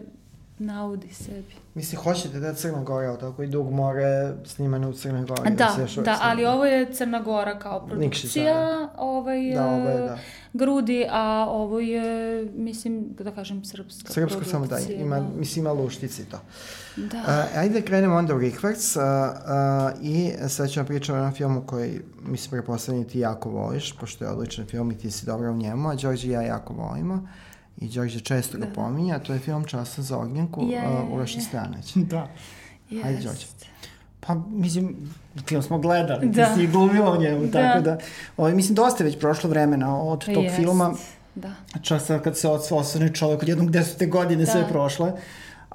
[0.59, 1.53] naudi sebi.
[1.73, 5.55] Mislim, hoćete da je Crna Gora, ali tako i Dug more snimane u Crnoj Gori.
[5.55, 8.89] Da, da, da ali ovo je Crna Gora kao produkcija, da.
[8.97, 10.17] ovaj, da, ovo je, da.
[10.53, 14.51] grudi, a ovo je, mislim, da kažem, srpska, srpska produkcija.
[14.51, 15.27] samo da, ima, da.
[15.37, 16.39] mislim, ima luštici to.
[16.95, 17.17] Da.
[17.17, 21.33] Uh, ajde da krenemo onda u Rikvrc uh, uh, i sad ćemo pričati o jednom
[21.33, 25.51] filmu koji, mislim, preposlednji ti jako voliš, pošto je odličan film i ti si dobro
[25.51, 27.13] u njemu, a Đorđe i ja jako volimo.
[27.13, 27.29] Uh,
[27.77, 28.73] i Đorđe često ga da.
[28.73, 31.93] pominja, to je film Časa za ognjenku yeah, uh, Uroša Stojanović.
[32.11, 32.27] Da.
[32.91, 33.03] Yes.
[33.03, 33.45] Hajde, Đorđe.
[34.19, 34.95] Pa, mislim,
[35.47, 36.45] film smo gledali, da.
[36.45, 37.51] ti si glumila u njemu, da.
[37.51, 37.97] tako da,
[38.37, 40.55] ovaj, mislim, dosta je već prošlo vremena od tog Jest.
[40.55, 40.93] filma.
[41.35, 41.51] Da.
[41.81, 44.51] Časa kad se osvane čovjek od jednog desete godine da.
[44.51, 45.13] sve prošle.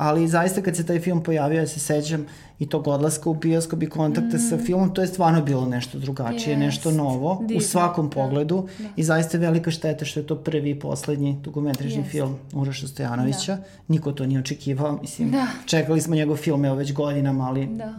[0.00, 2.26] Ali zaista kad se taj film pojavio, ja se sećam
[2.58, 4.40] i tog odlaska u bioskop i kontakta mm.
[4.40, 6.58] sa filmom, to je stvarno bilo nešto drugačije, yes.
[6.58, 7.58] nešto novo Divno.
[7.58, 8.14] u svakom da.
[8.14, 8.88] pogledu da.
[8.96, 12.10] i zaista je velika šteta što je to prvi i poslednji dugometražni yes.
[12.10, 13.56] film Uroša Stojanovića.
[13.56, 13.62] Da.
[13.88, 15.46] Niko to nije očekivao, mislim, da.
[15.66, 17.94] čekali smo njegov film evo već godinama, ali da.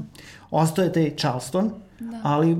[0.51, 2.19] ostao je taj Charleston, da.
[2.23, 2.57] ali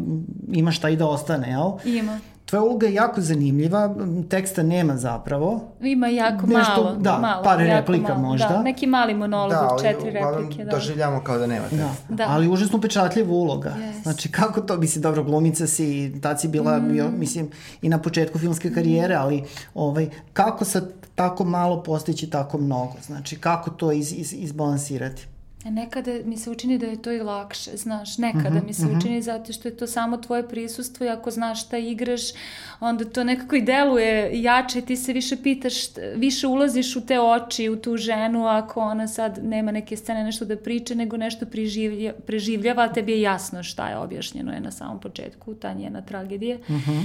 [0.52, 1.98] ima šta i da ostane, jel?
[2.00, 2.20] Ima.
[2.52, 3.96] Tvoja uloga je jako zanimljiva,
[4.30, 5.62] teksta nema zapravo.
[5.82, 6.96] Ima jako Nešto, malo.
[6.96, 8.48] Da, malo, par replika malo, možda.
[8.48, 10.64] Da, neki mali monolog da, od četiri replike.
[10.64, 11.88] Da, doživljamo kao da nema teksta.
[12.10, 12.26] Da, da.
[12.30, 13.76] Ali užasno upečatljiva uloga.
[13.80, 14.04] Yes.
[14.04, 16.92] Znači, kako to, si dobro, glumica si, tad si bila, mm.
[16.92, 17.50] bio, mislim,
[17.82, 20.82] i na početku filmske karijere, ali ovaj, kako sa
[21.16, 22.94] tako malo postići tako mnogo?
[23.06, 25.28] Znači, kako to iz, iz, izbalansirati?
[25.66, 28.74] Nekada mi se učini da je to i lakše, znaš, nekada uh mhm, -huh, mi
[28.74, 28.96] se uh mhm.
[28.96, 29.00] -huh.
[29.00, 32.22] učini zato što je to samo tvoje prisustvo i ako znaš šta igraš,
[32.80, 35.74] onda to nekako i deluje jače, ti se više pitaš,
[36.16, 40.46] više ulaziš u te oči, u tu ženu, ako ona sad nema neke scene nešto
[40.46, 45.00] da priče, nego nešto preživlja, preživljava, tebi je jasno šta je objašnjeno je na samom
[45.00, 46.58] početku, ta njena tragedija.
[46.58, 46.92] Uh mhm.
[46.92, 47.04] -huh.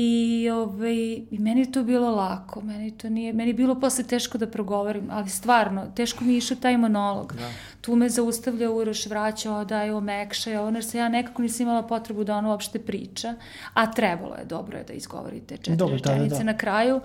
[0.00, 0.94] I, ovaj,
[1.30, 4.46] I meni je to bilo lako, meni to nije, meni je bilo posle teško da
[4.46, 7.32] progovorim, ali stvarno, teško mi je išao taj monolog.
[7.32, 7.48] Da.
[7.80, 12.24] Tu me zaustavlja Uroš, vraća, odaje, omekša, ono, jer se ja nekako nisam imala potrebu
[12.24, 13.34] da ono uopšte priča,
[13.74, 16.52] a trebalo je, dobro je da izgovorite četiri dobro, da, rečenice da, da.
[16.52, 17.00] na kraju.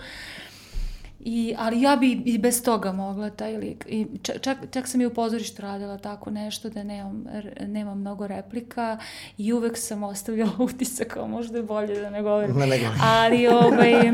[1.25, 3.85] I, ali ja bi i bez toga mogla taj lik.
[3.89, 7.25] I čak, čak sam i u pozorištu radila tako nešto da nemam,
[7.67, 8.97] nemam mnogo replika
[9.37, 12.55] i uvek sam ostavljala utisak kao možda je bolje da ne govorim.
[12.55, 13.01] Ne, ne govorim.
[13.03, 14.11] Ali ovaj,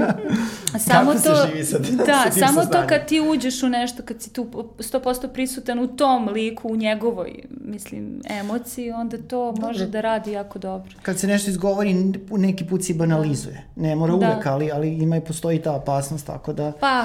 [0.79, 1.19] samo to,
[1.63, 4.43] sa, da, sa samo to kad ti uđeš u nešto, kad si tu
[4.77, 9.67] 100% prisutan u tom liku, u njegovoj, mislim, emociji, onda to dobro.
[9.67, 10.91] može da radi jako dobro.
[11.01, 11.93] Kad se nešto izgovori,
[12.29, 13.63] neki put si banalizuje.
[13.75, 14.27] Ne mora da.
[14.27, 16.71] uvek, ali, ali ima i postoji ta opasnost, tako da...
[16.79, 16.98] Pa,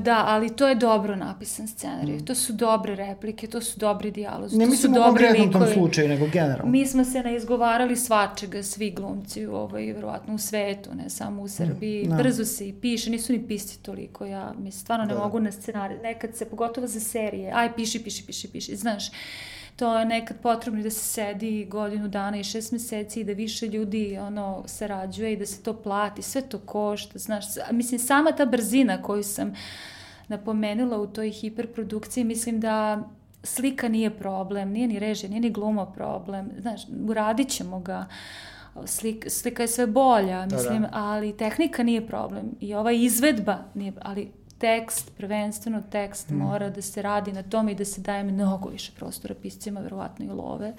[0.00, 2.16] da, ali to je dobro napisan scenarij.
[2.16, 2.24] Mm.
[2.24, 4.56] To su dobre replike, to su dobri dijalozi.
[4.56, 6.72] Ne mislim u konkretnom tom slučaju, nego generalno.
[6.72, 11.48] Mi smo se ne izgovarali svačega, svi glumci, ovaj, verovatno u svetu, ne samo u
[11.48, 12.04] Srbiji.
[12.06, 12.16] Mm, da.
[12.16, 14.26] Brzo se i piše, nisu ni pisti toliko.
[14.26, 15.24] Ja mi stvarno ne da, da.
[15.24, 15.98] mogu na scenarij.
[16.02, 18.76] Nekad se, pogotovo za serije, aj piši, piši, piši, piši.
[18.76, 19.10] Znaš,
[19.80, 23.66] to je nekad potrebno da se sedi godinu dana i šest meseci i da više
[23.66, 28.46] ljudi ono sarađuje i da se to plati, sve to košta, znaš, mislim sama ta
[28.46, 29.54] brzina koju sam
[30.28, 33.08] napomenula u toj hiperprodukciji, mislim da
[33.42, 38.06] slika nije problem, nije ni režija, nije ni gluma problem, znaš, uradit ćemo ga,
[38.86, 40.90] slika, slika je sve bolja, mislim, da, da.
[40.92, 46.36] ali tehnika nije problem i ova izvedba nije, ali tekst, prvenstveno tekst mm.
[46.36, 50.24] mora da se radi na tome i da se daje mnogo više prostora piscima, verovatno
[50.24, 50.72] i love.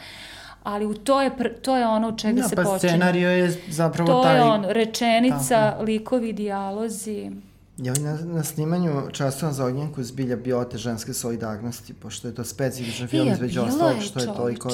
[0.64, 2.80] Ali u to je, to je ono od čega da, se pa počinje.
[2.80, 4.40] Pa scenario je zapravo to taj...
[4.40, 5.84] To je on, rečenica, Tako.
[5.84, 7.32] likovi, dijalozi.
[7.82, 12.44] Je li na, na snimanju Časom za ognjenku zbilja biote ženske solidarnosti, pošto je to
[12.44, 14.74] specifičan film e, izveđu ostalog, što je toliko uh,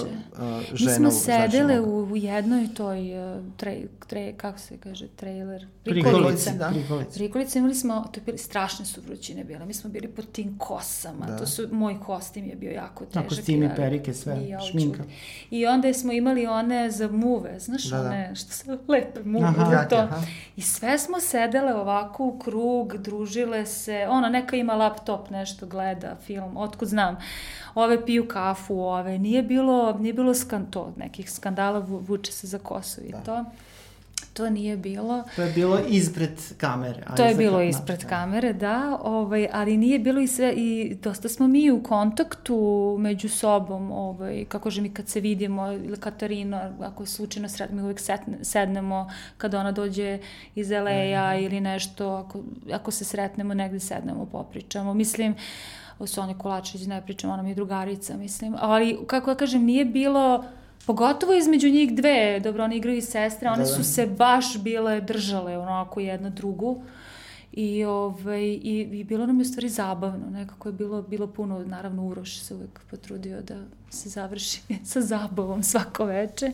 [0.74, 5.68] žena Mi smo sedele u, u jednoj toj, uh, tre, tre, kako se kaže, trailer,
[5.84, 6.52] prikolica.
[6.52, 6.70] Da.
[6.70, 7.12] Prikolica.
[7.14, 10.58] Prikolica imali smo, to je bili, strašne su vrućine bile, mi smo bili pod tim
[10.58, 11.38] kosama, da.
[11.38, 13.24] to su, moj kostim je bio jako težak.
[13.24, 15.04] Da, kostimi, perike, sve, I šminka.
[15.52, 18.10] I onda smo imali one za muve, znaš, da, da.
[18.10, 19.96] one što se lepe muve, aha, to.
[19.96, 20.22] Aha.
[20.56, 26.16] I sve smo sedele ovako u krug, družile se, ono, neka ima laptop, nešto gleda,
[26.26, 27.18] film, otkud znam,
[27.76, 32.60] ove piju kafu, ove, nije bilo, nije bilo skan, to, nekih skandala vuče se za
[32.60, 33.20] kosu i da.
[33.20, 33.46] to.
[34.38, 35.24] To nije bilo.
[35.36, 37.04] To je bilo ispred kamere.
[37.16, 38.08] To je bilo ispred da.
[38.08, 43.30] kamere, da, ovaj, ali nije bilo i sve, i dosta smo mi u kontaktu među
[43.30, 47.82] sobom, ovaj, kako že mi kad se vidimo, ili Katarina, ako je slučajno sred, mi
[47.82, 50.20] uvek setne, sednemo kada ona dođe
[50.56, 51.44] iz LA-a mm.
[51.44, 52.40] ili nešto, ako,
[52.74, 54.94] ako se sretnemo negde sednemo, popričamo.
[54.94, 55.36] Mislim,
[56.00, 59.86] o Sonja Kolačić ne pričam, ona mi je drugarica, mislim, ali kako ja kažem, nije
[59.86, 60.46] bilo
[60.88, 63.76] Pogotovo između njih dve, dobro, one igraju i sestre, one da, da.
[63.76, 66.82] su se baš bile držale onako jedna drugu.
[67.52, 71.64] I, ovaj, i, i bilo nam je u stvari zabavno, nekako je bilo, bilo puno,
[71.66, 73.56] naravno Uroš se uvek potrudio da
[73.90, 76.52] se završi sa zabavom svako veče.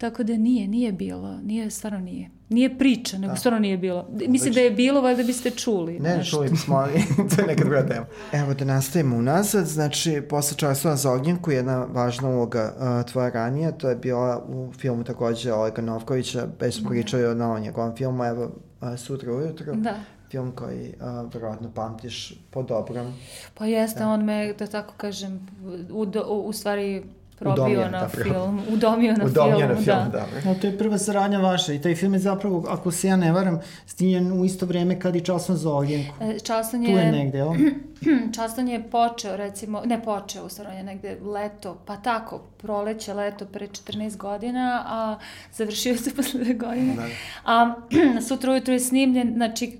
[0.00, 2.30] Tako da nije, nije bilo, nije, stvarno nije.
[2.48, 3.36] Nije priča, nego da.
[3.36, 4.08] stvarno nije bilo.
[4.28, 6.00] Mislim da je bilo, valjda biste čuli.
[6.00, 6.36] Ne, nešto.
[6.36, 6.92] čuli bismo, ali
[7.36, 8.06] to je neka druga tema.
[8.32, 13.72] Evo da nastavimo unazad, znači posle časova za ognjenku jedna važna uloga uh, tvoja ranija,
[13.72, 16.90] to je bila u filmu takođe Olega Novkovića, već smo da.
[16.90, 19.74] pričali o novom njegovom filmu, evo uh, sutra ujutro.
[19.74, 19.94] Da
[20.30, 23.12] film koji uh, verovatno pamtiš po dobrom.
[23.54, 24.08] Pa jeste, da.
[24.08, 25.48] on me, da tako kažem,
[25.90, 27.02] u, u, u stvari
[27.40, 30.08] probio na da, film, udomio na udomio film, na film, da.
[30.10, 30.26] da.
[30.44, 33.32] No, to je prva saradnja vaša i taj film je zapravo, ako se ja ne
[33.32, 36.14] varam, snimljen u isto vreme kad i Častan za ognjenku.
[36.20, 36.92] E, Častan je...
[36.92, 37.52] Tu je negde, jel?
[38.36, 43.44] Častan je počeo, recimo, ne počeo, u stvari je negde leto, pa tako, proleće, leto
[43.46, 45.18] pre 14 godina, a
[45.52, 46.94] završio se posle dve godine.
[46.94, 47.06] Da.
[47.44, 47.74] A
[48.28, 49.78] sutra ujutru je snimljen, znači,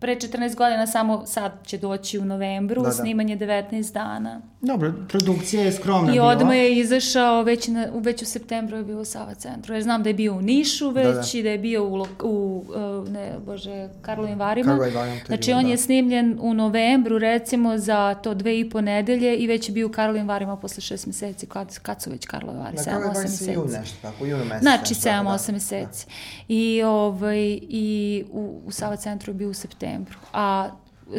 [0.00, 2.94] pre 14 godina, samo sad će doći u novembru, da, da.
[2.94, 4.40] snimanje 19 dana.
[4.60, 6.32] Dobro, produkcija je skromna I bila.
[6.32, 9.82] I odmah je izašao, već, na, već u septembru je bio u Sava centru, jer
[9.82, 11.38] znam da je bio u Nišu već da, da.
[11.38, 12.64] i da je bio u, u
[13.08, 14.72] ne, bože, Karlovim Varima.
[14.72, 15.70] Karlovim Varima znači, on da.
[15.70, 19.86] je snimljen u novembru, recimo, za to dve i po nedelje i već je bio
[19.86, 23.52] u Karlovim Varima posle šest meseci, kad, kad su već Karlovi Vari, 7-8 meseci.
[23.52, 24.62] Jun nešto, tako, u junu mesecu.
[24.62, 25.52] Znači, 7-8 da, da.
[25.52, 26.06] meseci.
[26.06, 26.12] Da.
[26.48, 30.18] I, ovaj, i u, u Sava centru je bio u septembru septembru.
[30.32, 30.70] A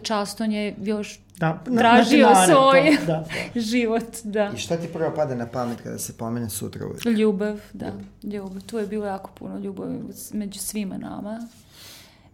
[0.04, 3.60] Charleston je još da, na, tražio na svoj da, da.
[3.72, 4.18] život.
[4.24, 4.52] Da.
[4.56, 7.06] I šta ti prvo pada na pamet kada se pomene sutra uvijek?
[7.06, 7.94] Ljubav, da.
[8.24, 8.62] Ljubav.
[8.62, 10.00] Tu je bilo jako puno ljubavi
[10.34, 11.48] među svima nama.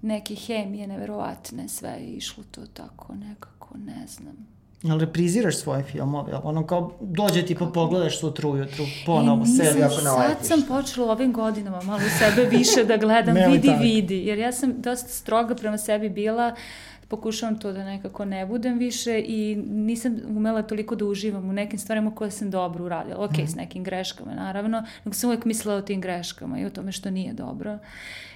[0.01, 6.31] Neke hemije neverovatne, sve je išlo to tako nekako, ne znam Jel repriziraš svoje filmove?
[6.31, 10.61] Jel ono kao dođe ti pa pogledaš sutra ujutru ponovo e, seriju ako Sad sam
[10.67, 14.17] počela ovim godinama malo sebe više da gledam vidi vidi.
[14.17, 16.55] Jer ja sam dosta stroga prema sebi bila
[17.07, 21.79] pokušavam to da nekako ne budem više i nisam umela toliko da uživam u nekim
[21.79, 23.23] stvarima koje sam dobro uradila.
[23.23, 23.47] Ok, mm.
[23.47, 27.09] s nekim greškama naravno, nego sam uvek mislila o tim greškama i o tome što
[27.09, 27.79] nije dobro.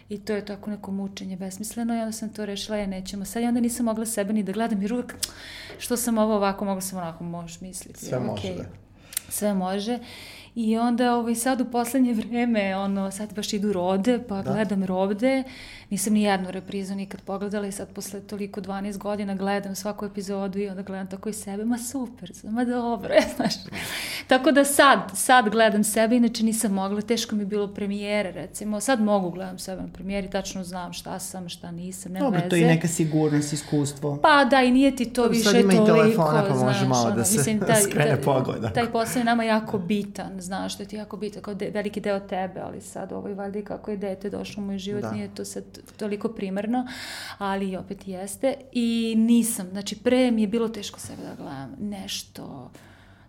[0.09, 3.43] I to je tako neko mučenje besmisleno i onda sam to rešila, ja nećemo sad
[3.43, 5.15] i onda nisam mogla sebe ni da gledam jer uvek
[5.79, 8.05] što sam ovo ovako, mogla sam onako, možeš misliti.
[8.05, 8.57] Sve može, okay.
[8.57, 8.63] da.
[9.29, 9.99] Sve može.
[10.55, 14.53] I onda ovaj, sad u poslednje vreme, ono, sad baš idu rode, pa da.
[14.53, 15.43] gledam rode.
[15.89, 20.59] Nisam ni jednu reprizu nikad pogledala i sad posle toliko 12 godina gledam svaku epizodu
[20.59, 23.53] i onda gledam tako i sebe, ma super, ma dobro, znaš.
[24.27, 28.79] Tako da sad, sad gledam sebe, inače nisam mogla, teško mi je bilo premijere, recimo.
[28.79, 32.49] Sad mogu gledam sebe na premijeri, tačno znam šta sam, šta nisam, nema Dobro, veze.
[32.49, 34.19] to je neka sigurnost, iskustvo.
[34.21, 36.87] Pa da, i nije ti to Dobro, više toliko, sad ima i telefona, pa može
[36.87, 38.73] malo ono, da se mislim, taj, skrene pogled.
[38.73, 42.19] Taj posao je nama jako bitan, znaš, da ti jako bitan, kao de, veliki deo
[42.19, 45.11] tebe, ali sad ovo je valjda kako je dete došlo u moj život, da.
[45.11, 45.63] nije to sad
[45.97, 46.87] toliko primarno,
[47.37, 48.53] ali opet jeste.
[48.71, 52.71] I nisam, znači pre mi je bilo teško sebe da gledam nešto,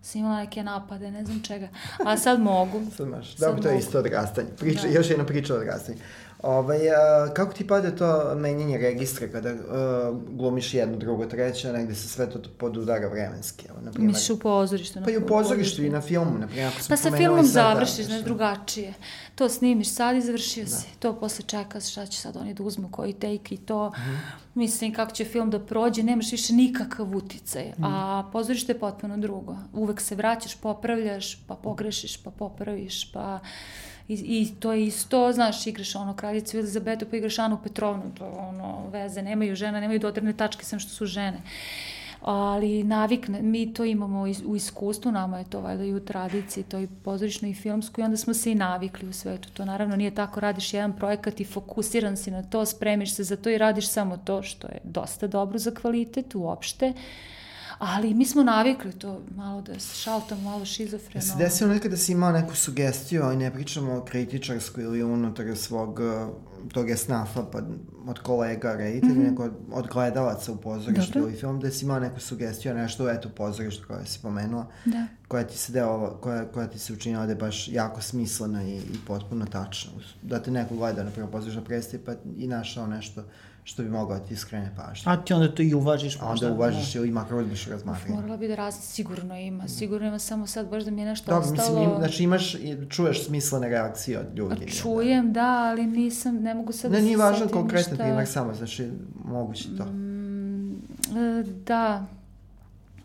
[0.03, 1.69] sam imala neke napade, ne znam čega,
[2.07, 2.81] a sad mogu.
[2.97, 4.49] sad maš, dobro, to je isto odrastanje.
[4.59, 4.89] Priča, da.
[4.89, 5.99] Još jedna priča o odrastanju.
[6.43, 11.95] Ovaj, a, kako ti pada to menjanje registra kada a, glumiš jedno, drugo, treće, negde
[11.95, 13.67] se sve to podudara vremenski?
[13.71, 14.99] Evo, naprimjer, Misliš u pozorištu?
[15.05, 16.73] Pa i u pozorištu i na filmu, na primjer.
[16.89, 18.95] Pa sa filmom završiš, znaš, drugačije.
[19.35, 20.71] To snimiš sad i završio da.
[20.71, 20.87] si.
[20.99, 23.91] To posle čekaš šta će sad oni da uzmu, koji take i to.
[23.91, 24.61] Mm.
[24.61, 27.73] Mislim, kako će film da prođe, nemaš više nikakav uticaj.
[27.79, 27.85] Mm.
[27.85, 29.57] A pozorište je potpuno drugo.
[29.73, 33.41] Uvek se vraćaš, popravljaš, pa pogrešiš, pa popraviš, pa
[34.09, 38.27] I, I to je isto, znaš, igraš ono kraljicu Elizabetu, pa igraš Anu Petrovnu, to
[38.27, 41.43] ono, veze, nemaju žena, nemaju dodirne tačke, sem što su žene.
[42.21, 46.79] Ali navik, mi to imamo u iskustvu, nama je to valjda i u tradiciji, to
[46.79, 49.49] i pozorišno i filmsko i onda smo se i navikli u svetu.
[49.53, 53.37] To naravno nije tako, radiš jedan projekat i fokusiran si na to, spremiš se za
[53.37, 56.89] to i radiš samo to što je dosta dobro za kvalitet uopšte.
[56.89, 56.97] Uh,
[57.83, 61.27] ali mi smo navikli to malo da se šaltamo, malo šizofreno.
[61.27, 65.57] Se desilo nekada da si imao neku sugestiju, ali ne pričamo o kritičarskoj ili unutar
[65.57, 66.01] svog
[66.73, 67.59] tog je snafa pa
[68.07, 69.25] od kolega reditelja, mm -hmm.
[69.25, 73.33] nego od gledalaca u pozorištu ili film, da si imao neku sugestiju, nešto eto u
[73.33, 75.07] pozorištu koje si pomenula, da.
[75.29, 78.77] koja ti se deo, koja, koja ti se učinila da je baš jako smislena i,
[78.77, 79.93] i potpuno tačna.
[80.23, 83.25] Da te neko gleda, na primjer, pozorišna predstav pa i našao nešto
[83.65, 85.13] što bi mogao da ti skrene pažnju.
[85.13, 86.47] A ti onda to i uvažiš možda.
[86.47, 86.99] A onda uvažiš da.
[86.99, 88.15] ili makar odbiš razmatranje.
[88.15, 91.31] Morala bi da razli, sigurno ima, sigurno ima, samo sad baš da mi je nešto
[91.31, 91.79] Dobro, ostalo.
[91.79, 92.57] Mislim, znači imaš,
[92.89, 94.71] čuješ smislene reakcije od ljudi.
[94.71, 98.05] Čujem, da, da ali nisam, ne mogu sad ne, da se nije važan konkretno šta...
[98.05, 98.91] primjer samo, znači
[99.25, 99.85] moguće to.
[99.85, 100.73] Mm,
[101.17, 102.07] e, da.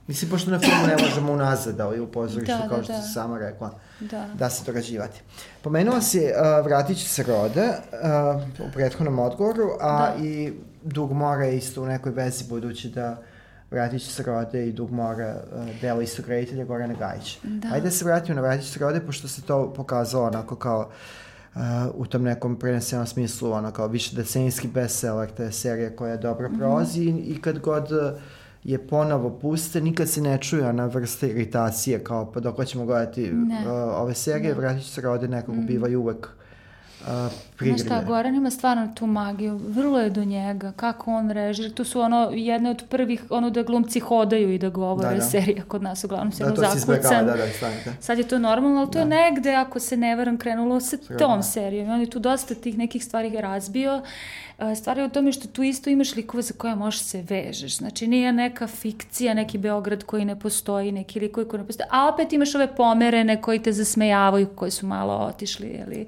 [0.07, 3.01] Mislim, pošto na filmu ne možemo unazad, ali u pozorištu, da, kao da, što da.
[3.01, 5.21] si sama rekla, da, da se dorađivati.
[5.61, 10.23] Pomenula si uh, Vratit će se rode uh, u prethodnom odgovoru, a da.
[10.23, 13.17] i Dug mora je isto u nekoj vezi, budući da
[13.71, 17.39] Vratit će se rode i Dug mora uh, delo istog reditelja Gorana Gajića.
[17.43, 17.67] Da.
[17.73, 20.89] Ajde da se vratimo na Vratit će se rode, pošto se to pokazalo onako kao
[21.55, 21.61] uh,
[21.93, 26.49] u tom nekom prenesenom smislu, ono kao više decenijski bestseller, to je serija koja dobro
[26.49, 26.57] mhm.
[26.57, 27.19] prolazi mm -hmm.
[27.19, 28.19] i, i kad god uh,
[28.63, 33.31] je ponovo puste, nikad se ne čuje ona vrsta iritacije, kao pa dok ćemo gledati
[33.31, 33.37] uh,
[34.01, 35.65] ove serije, vratit će se rode nekako mm.
[35.65, 36.29] bivaju uvek
[37.07, 37.77] uh, prigrlje.
[37.77, 41.83] Znaš šta, Goran ima stvarno tu magiju, vrlo je do njega, kako on režira, to
[41.83, 45.21] su ono jedne od prvih, ono da glumci hodaju i da govore, da, da.
[45.21, 47.25] serija kod nas uglavnom se da, ono zakucan.
[47.25, 47.37] Da, da,
[47.85, 48.99] da, Sad je to normalno, ali to da.
[48.99, 51.89] je negde, ako se ne veram, krenulo sa tom serijom.
[51.89, 54.01] On je tu dosta tih nekih stvari razbio
[54.75, 57.77] Stvar je u tome što tu isto imaš likove za koje možeš se vežeš.
[57.77, 62.09] Znači nije neka fikcija, neki Beograd koji ne postoji, neki likovi koji ne postoji, a
[62.13, 66.05] opet imaš ove pomerene koji te zasmejavaju, koji su malo otišli, ili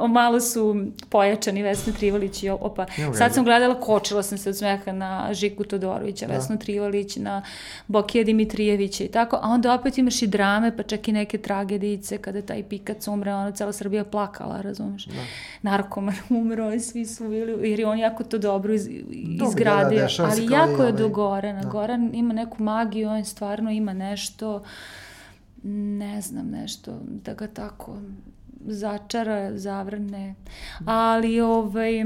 [0.00, 0.76] o, malo su
[1.08, 2.86] pojačani Vesna Trivalić i opa.
[3.18, 6.34] Sad sam gledala, kočila sam se od smeha na Žiku Todorovića, da.
[6.34, 7.42] Vesnu Trivalić, na
[7.86, 12.18] Bokija Dimitrijevića i tako, a onda opet imaš i drame, pa čak i neke tragedice
[12.18, 15.06] kada taj pikac umre, ona cela Srbija plakala, razumeš?
[15.06, 15.22] Da.
[15.62, 18.88] Narkoman umro i svi su bili, jer je on jako to dobro iz,
[19.48, 21.60] izgradio, da, da, ali jako je do Gorana.
[21.60, 21.68] Da.
[21.68, 24.62] Goran ima neku magiju, on stvarno ima nešto,
[25.62, 27.96] ne znam, nešto, da ga tako
[28.64, 30.34] začara, zavrne,
[30.84, 32.04] ali ovaj,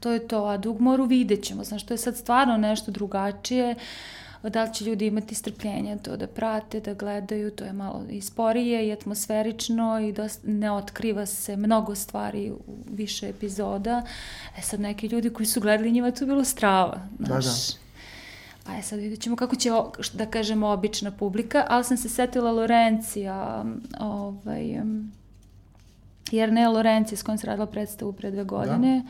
[0.00, 3.74] to je to, a Dugmoru vidjet ćemo, znaš, to je sad stvarno nešto drugačije,
[4.42, 8.20] da li će ljudi imati strpljenja to da prate, da gledaju, to je malo i
[8.20, 12.58] sporije i atmosferično i dosta, ne otkriva se mnogo stvari u
[12.90, 14.02] više epizoda.
[14.58, 17.44] E sad neki ljudi koji su gledali njima to bilo strava, znaš.
[17.44, 17.83] Da, da.
[18.64, 19.70] Pa je sad vidjet ćemo kako će,
[20.12, 23.64] da kažemo, obična publika, ali sam se setila Lorencija,
[24.00, 24.80] ovaj,
[26.30, 29.02] jer ne Lorencija s kojom sam radila predstavu pre dve godine,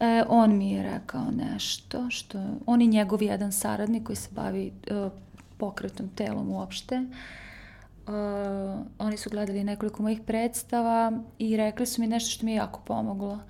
[0.00, 0.06] da.
[0.06, 4.72] e, on mi je rekao nešto, što, on i njegov jedan saradnik koji se bavi
[4.90, 5.12] uh,
[5.56, 7.04] pokretom telom uopšte,
[8.06, 12.56] Uh, oni su gledali nekoliko mojih predstava i rekli su mi nešto što mi je
[12.56, 13.40] jako pomoglo,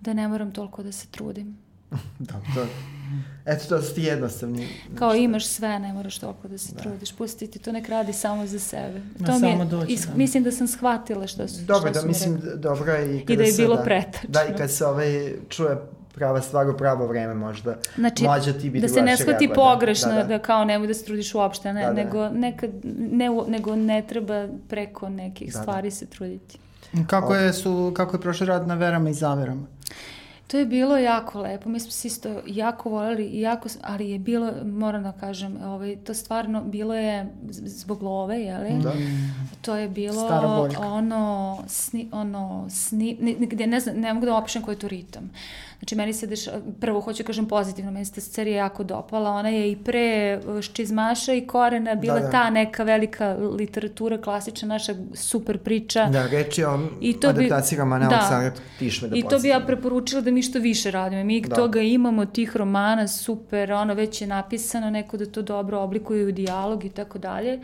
[0.00, 1.58] da ne moram toliko da se trudim.
[2.18, 2.66] da, to,
[3.46, 4.68] eto to su ti jednostavni.
[4.98, 6.82] Kao imaš sve, ne moraš toliko da se da.
[6.82, 9.00] trudiš, pusti ti to nek radi samo za sebe.
[9.18, 10.14] No, to mi je, doći, is, da.
[10.14, 13.52] mislim da sam shvatila što su Dobro, da, mislim, dobro i kada I da je
[13.52, 14.28] se, bilo da, pretačno.
[14.28, 15.76] Da, i kad se ovaj čuje
[16.16, 20.08] prava stvar u pravo vreme možda znači, mlađa ti bi da se ne shvati pogrešno
[20.08, 20.24] da, da.
[20.24, 21.92] da kao nemoj da se trudiš uopšte ne, da, da.
[21.92, 22.70] nego nekad
[23.10, 25.62] ne, nego ne treba preko nekih da, da.
[25.62, 25.94] stvari da.
[25.94, 26.58] se truditi.
[27.06, 29.66] Kako je su kako je prošao rad na verama i zaverama?
[30.46, 34.52] To je bilo jako lepo, mi smo se isto jako voljeli, jako, ali je bilo,
[34.64, 38.82] moram da kažem, ovaj, to stvarno bilo je zbog love, jeli?
[38.82, 38.92] Da.
[39.60, 40.28] To je bilo
[40.78, 44.88] ono, sni, ono, sni, ne, ne, ne, znam, ne mogu da opišem koji je to
[44.88, 45.30] ritam.
[45.78, 46.44] Znači, meni se deš,
[46.80, 51.32] prvo hoću da kažem pozitivno, meni se serija jako dopala, ona je i pre Ščizmaša
[51.32, 52.30] i Korena bila da, da.
[52.30, 56.06] ta neka velika literatura, klasična naša super priča.
[56.06, 56.78] Da, reč je o
[57.28, 58.52] adaptacijama na da.
[58.78, 61.24] tišme da I to bi ja preporučila da mi što više radimo.
[61.24, 61.56] Mi da.
[61.56, 66.32] toga imamo, tih romana, super, ono već je napisano, neko da to dobro oblikuje u
[66.32, 67.60] dijalog i tako dalje.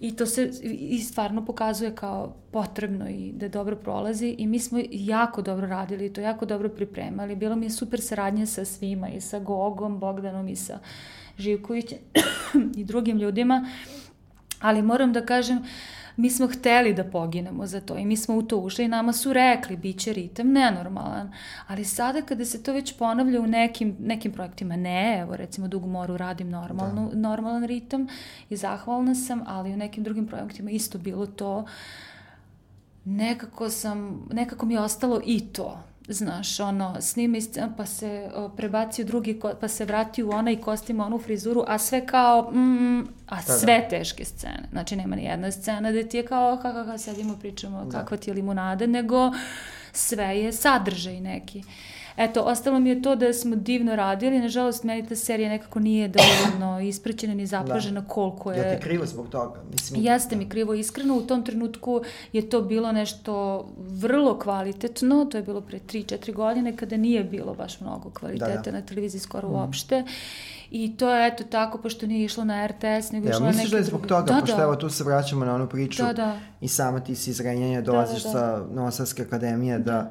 [0.00, 4.80] I to se i stvarno pokazuje kao potrebno i da dobro prolazi i mi smo
[4.90, 7.36] jako dobro radili to jako dobro pripremali.
[7.36, 10.78] Bilo mi je super saradnja sa svima i sa Gogom, Bogdanom i sa
[11.38, 11.98] Živkovićem
[12.78, 13.70] i drugim ljudima.
[14.60, 15.64] Ali moram da kažem,
[16.16, 19.12] mi smo hteli da poginemo za to i mi smo u to ušli i nama
[19.12, 21.32] su rekli bit će ritam nenormalan.
[21.66, 25.88] Ali sada kada se to već ponavlja u nekim, nekim projektima, ne, evo recimo Dugu
[25.88, 27.28] moru radim normalnu, da.
[27.28, 28.06] normalan ritam
[28.50, 31.64] i zahvalna sam, ali u nekim drugim projektima isto bilo to
[33.04, 36.96] nekako sam, nekako mi je ostalo i to znaš, ono,
[37.40, 41.78] scena, pa se prebaci u drugi, pa se vrati u onaj kostim, onu frizuru, a
[41.78, 43.88] sve kao, mm, a da, sve da.
[43.88, 44.68] teške scene.
[44.72, 47.98] Znači, nema ni jedna scena da ti je kao, kako ka, sedimo, pričamo, da.
[47.98, 49.32] kakva ti je limunada, nego
[49.92, 51.58] sve je sadržaj neki.
[51.58, 55.80] Uh, Eto, ostalo mi je to da smo divno radili, nažalost meni ta serija nekako
[55.80, 58.08] nije dovoljno isprećena ni zapažena da.
[58.08, 58.58] koliko je...
[58.58, 60.04] Ja ti krivo zbog toga, mislim.
[60.04, 62.02] Jeste mi krivo, iskreno, u tom trenutku
[62.32, 67.54] je to bilo nešto vrlo kvalitetno, to je bilo pre 3-4 godine kada nije bilo
[67.54, 68.72] baš mnogo kvaliteta da, da.
[68.72, 69.54] na televiziji skoro mm.
[69.54, 70.04] uopšte.
[70.70, 73.58] I to je eto tako, pošto nije išlo na RTS, nego ja, išlo na neki.
[73.58, 74.62] Ja, misliš da je zbog toga, da, pošto da.
[74.62, 76.38] evo tu se vraćamo na onu priču da, da.
[76.60, 78.56] i sama ti si iz Renjenja dolaziš da, da, da.
[78.56, 80.10] sa Novosavske akademije, da, da.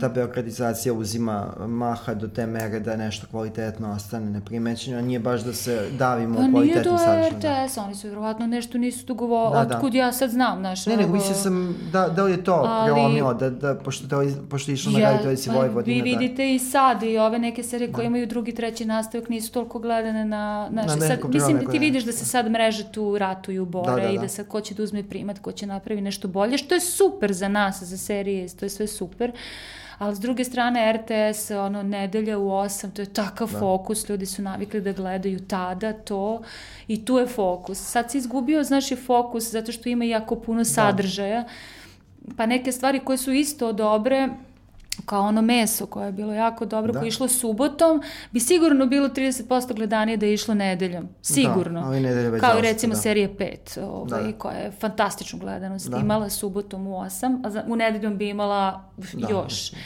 [0.00, 5.52] Ta beokratizacija uzima maha do te mere da nešto kvalitetno ostane neprimećeno, nije baš da
[5.52, 7.32] se davimo pa kvalitetnom sadržaju.
[7.42, 9.98] Pa nije do RTS, oni su vjerovatno nešto nisu dogovorili, da, otkud da.
[9.98, 10.86] ja sad znam, znaš.
[10.86, 14.22] Ne, nego mislim sam, da, da li je to ali, prelomilo, da, da, pošto, to,
[14.50, 16.04] pošto je išlo ja, na radio televiziji pa, Vojvodina.
[16.04, 16.18] Vi da.
[16.18, 16.48] vidite da.
[16.48, 18.06] i sad i ove neke serije koje da.
[18.06, 22.04] imaju drugi, treći nastavak nisu toliko gledane na, naš, na sad, mislim da ti vidiš
[22.04, 24.14] da se sad mreže tu ratuju, bore da, da, da.
[24.14, 26.80] i da sad ko će da uzme primat, ko će napravi nešto bolje, što je
[26.80, 29.32] super za nas, za serije, to je sve super
[30.02, 33.58] ali s druge strane RTS, ono, nedelja u 8, to je takav da.
[33.58, 36.42] fokus, ljudi su navikli da gledaju tada to
[36.88, 37.78] i tu je fokus.
[37.78, 40.64] Sad si izgubio, znaš, je fokus zato što ima jako puno da.
[40.64, 41.44] sadržaja,
[42.36, 44.28] pa neke stvari koje su isto dobre,
[45.06, 46.98] kao ono meso koje je bilo jako dobro, da.
[46.98, 51.08] koje je išlo subotom, bi sigurno bilo 30% gledanije da je išlo nedeljom.
[51.22, 51.80] Sigurno.
[51.80, 53.00] Da, ali nedelje već Kao recimo da.
[53.00, 54.38] serije 5, ovaj, da.
[54.38, 55.96] koja je fantastičnu gledanost da.
[55.96, 59.70] imala subotom u 8, a za, u nedeljom bi imala da, još.
[59.70, 59.76] Da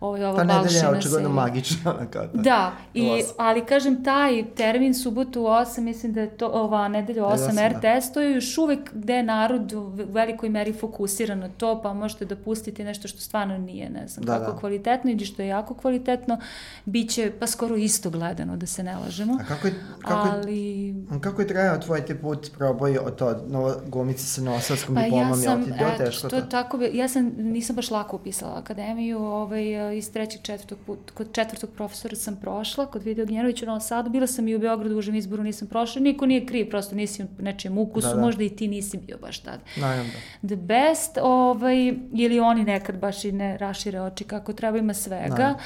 [0.00, 1.94] ovaj, ova Ta nedelja je očigledno magična.
[2.10, 6.46] Kao da, da i, ali kažem, taj termin subotu u 8, mislim da je to,
[6.48, 10.72] ova nedelja 8 da, RTS, to je još uvek gde je narod u velikoj meri
[10.72, 14.52] fokusiran na to, pa možete da pustite nešto što stvarno nije, ne znam, da, kako
[14.52, 14.58] da.
[14.58, 16.38] kvalitetno ili što je jako kvalitetno,
[16.84, 19.38] bit će pa skoro isto gledano, da se ne lažemo.
[19.40, 20.94] A kako je, kako je, ali...
[21.20, 25.42] kako je trajao tvoj te put proboj od to, novo, glumice sa nosavskom pa diplomom,
[25.42, 26.40] ja sam, je ti bilo teško to?
[26.40, 26.46] to?
[26.46, 31.70] Tako, ja sam, nisam baš lako upisala akademiju, ovaj, iz trećeg, četvrtog put, kod četvrtog
[31.70, 34.98] profesora sam prošla, kod Video Gnjenovića u Novom Sadu, bila sam i u Beogradu u
[34.98, 38.20] užem izboru, nisam prošla, niko nije kriv, prosto nisi u nečijem ukusu, da, da.
[38.20, 39.60] možda i ti nisi bio baš tada.
[39.76, 40.12] Naravno.
[40.46, 45.36] The best, ovaj, ili oni nekad baš i ne rašire oči kako treba, ima svega,
[45.36, 45.58] da.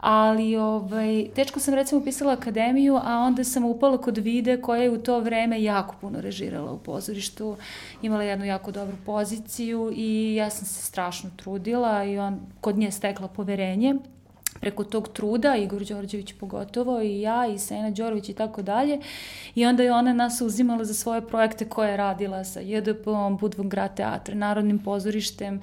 [0.00, 4.90] ali ovaj, tečko sam recimo upisala akademiju, a onda sam upala kod Vide koja je
[4.90, 7.56] u to vreme jako puno režirala u pozorištu,
[8.02, 12.90] imala jednu jako dobru poziciju i ja sam se strašno trudila i on kod nje
[12.90, 13.71] stekla poverenje
[14.60, 18.98] preko tog truda, Igor Đorđević pogotovo, i ja, i Sena Đorović i tako dalje.
[19.54, 23.68] I onda je ona nas uzimala za svoje projekte koje je radila sa JDP-om, Budvom
[23.68, 25.60] grad teatra, Narodnim pozorištem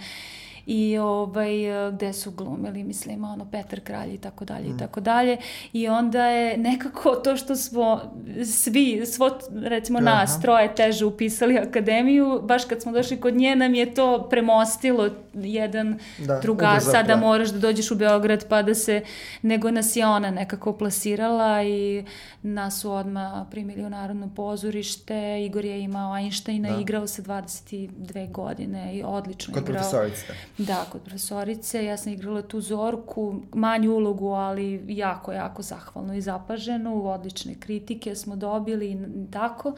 [0.66, 1.52] i ovaj,
[1.92, 4.80] gde su glumili, mislim, ono, Petar Kralj i tako dalje i mm.
[4.80, 5.38] tako dalje.
[5.74, 8.02] I onda je nekako to što smo
[8.46, 13.74] svi, svo, recimo nas, troje teže upisali akademiju, baš kad smo došli kod nje nam
[13.74, 19.02] je to premostilo jedan da, druga, sada moraš da dođeš u Beograd pa da se,
[19.42, 22.06] nego nas je ona nekako plasirala i
[22.42, 26.82] nas su odmah primili u Narodno pozorište, Igor je imao Einsteina, da.
[26.82, 29.84] igrao se 22 godine i odlično Kod igrao.
[29.84, 30.34] Kod profesorice.
[30.60, 31.86] Da, kod profesorice.
[31.86, 37.08] Ja sam igrala tu Zorku, manju ulogu, ali jako, jako zahvalno i zapaženu.
[37.08, 39.74] Odlične kritike smo dobili i tako.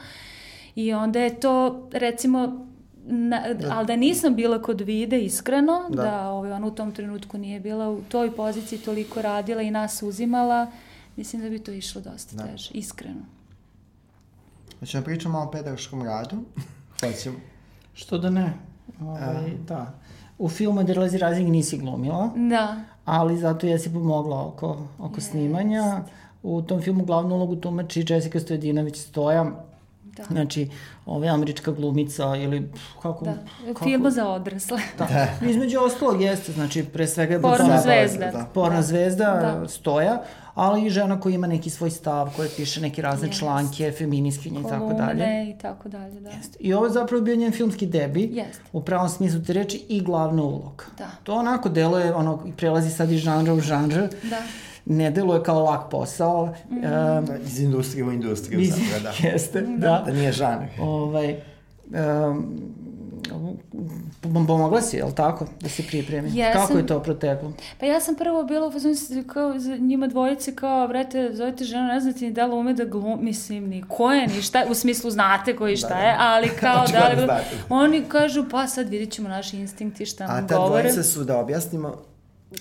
[0.74, 2.66] I onda je to, recimo,
[3.04, 3.74] Na, da.
[3.76, 7.60] ali da nisam bila kod Vide iskreno, da, da ovaj, ona u tom trenutku nije
[7.60, 10.70] bila u toj poziciji toliko radila i nas uzimala,
[11.16, 12.46] mislim da bi to išlo dosta da.
[12.46, 13.24] teže, iskreno.
[14.80, 16.36] Hoćemo da pričamo malo o pedagoškom radu?
[17.00, 17.38] Hoćemo.
[17.94, 18.52] Što da ne?
[19.00, 19.60] Ovaj, uh.
[19.66, 19.94] Da.
[20.42, 22.30] U filmu Derlazi Razing nisi glumila.
[22.50, 22.76] Da.
[23.04, 25.30] Ali zato jesi pomogla oko, oko yes.
[25.30, 26.02] snimanja.
[26.42, 29.44] U tom filmu glavnu ulogu tumači Jessica Stojedinović Stoja,
[30.16, 30.24] Da.
[30.30, 30.68] Znači,
[31.06, 32.70] ova američka glumica ili
[33.02, 33.24] kako...
[33.24, 33.34] Da,
[33.66, 33.84] kako...
[33.84, 34.80] film za odrasle.
[34.98, 35.04] Da.
[35.40, 35.46] da.
[35.46, 37.40] Između ostalog jeste, znači, pre svega.
[37.40, 38.30] Porno zvezda.
[38.30, 38.46] Da.
[38.54, 38.82] Porno da.
[38.82, 39.68] zvezda da.
[39.68, 40.22] stoja,
[40.54, 43.38] ali i žena koja ima neki svoj stav, koja piše neke razne yes.
[43.38, 45.50] članke, feminiskinje i tako dalje.
[45.50, 46.30] i tako dalje, da.
[46.30, 46.58] Jeste.
[46.60, 48.62] I ovo je zapravo bio njen filmski debi, Jeste.
[48.72, 50.84] u pravom smislu te reči, i glavna uloga.
[50.98, 51.10] Da.
[51.22, 54.08] To onako deluje, ono, prelazi sad iz žanra u žanra.
[54.22, 54.42] Da
[54.84, 56.46] ne deluje kao lak posao.
[56.46, 56.76] Mm.
[56.76, 56.82] Um,
[57.24, 59.28] da, iz industrije u industriju iz, zapravo, da.
[59.28, 59.88] Jeste, da.
[59.88, 60.66] Da, da nije žanr.
[60.80, 61.36] Ovaj,
[61.90, 62.72] um,
[64.22, 66.30] pomogla si, je li tako, da se pripremi?
[66.32, 66.60] Jesam.
[66.60, 67.52] Kako je to proteklo?
[67.80, 68.72] Pa ja sam prvo bila u
[69.26, 72.84] kao za njima dvojice kao, vrete, zovete ženu, ne znate ni da li ume da
[72.84, 76.48] glum, mislim, ni ko je, ni šta, u smislu znate koji šta da, je, ali
[76.60, 80.64] kao da, da, oni kažu, pa sad vidit ćemo naš instinkt i šta nam govore.
[80.64, 81.96] A ta dvojica su, da objasnimo,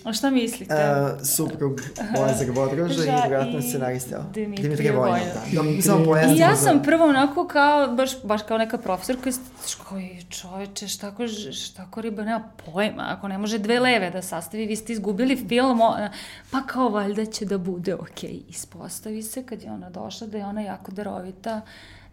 [0.04, 0.74] A šta mislite?
[0.74, 1.82] Uh, suprug
[2.16, 5.20] Boazar Vodroža i vratno scenarista Dimitrije, Dimitrije Vojnov.
[5.54, 5.64] Da.
[5.64, 6.38] Da, samo pojasnimo.
[6.38, 9.40] I ja sam prvo onako kao, baš, baš kao neka profesorka iz
[9.90, 14.22] koji čoveče, šta ko, šta ko riba nema pojma, ako ne može dve leve da
[14.22, 15.80] sastavi, vi ste izgubili film,
[16.52, 18.30] pa kao valjda će da bude okej.
[18.30, 18.42] Okay.
[18.50, 21.62] Ispostavi se kad je ona došla da je ona jako darovita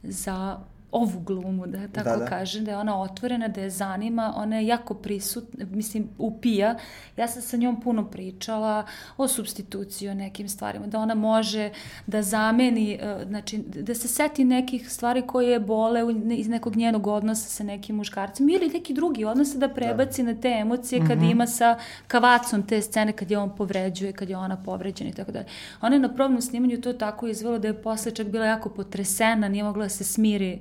[0.03, 0.59] za
[0.93, 2.27] ovu glumu, da tako da, da.
[2.27, 6.77] kažem, da je ona otvorena, da je zanima, ona je jako prisutna, mislim, upija.
[7.17, 8.87] Ja sam sa njom puno pričala
[9.17, 11.71] o substituciji, o nekim stvarima, da ona može
[12.07, 17.49] da zameni, e, znači, da se seti nekih stvari koje bole iz nekog njenog odnosa
[17.49, 20.33] sa nekim muškarcem ili neki drugi odnos da prebaci da.
[20.33, 21.31] na te emocije kad mm -hmm.
[21.31, 25.33] ima sa kavacom te scene, kad je on povređuje, kad je ona povređena i tako
[25.33, 25.47] dalje.
[25.81, 29.49] Ona je na probnom snimanju to tako izvela da je posle čak bila jako potresena,
[29.49, 30.61] nije mogla da se smiri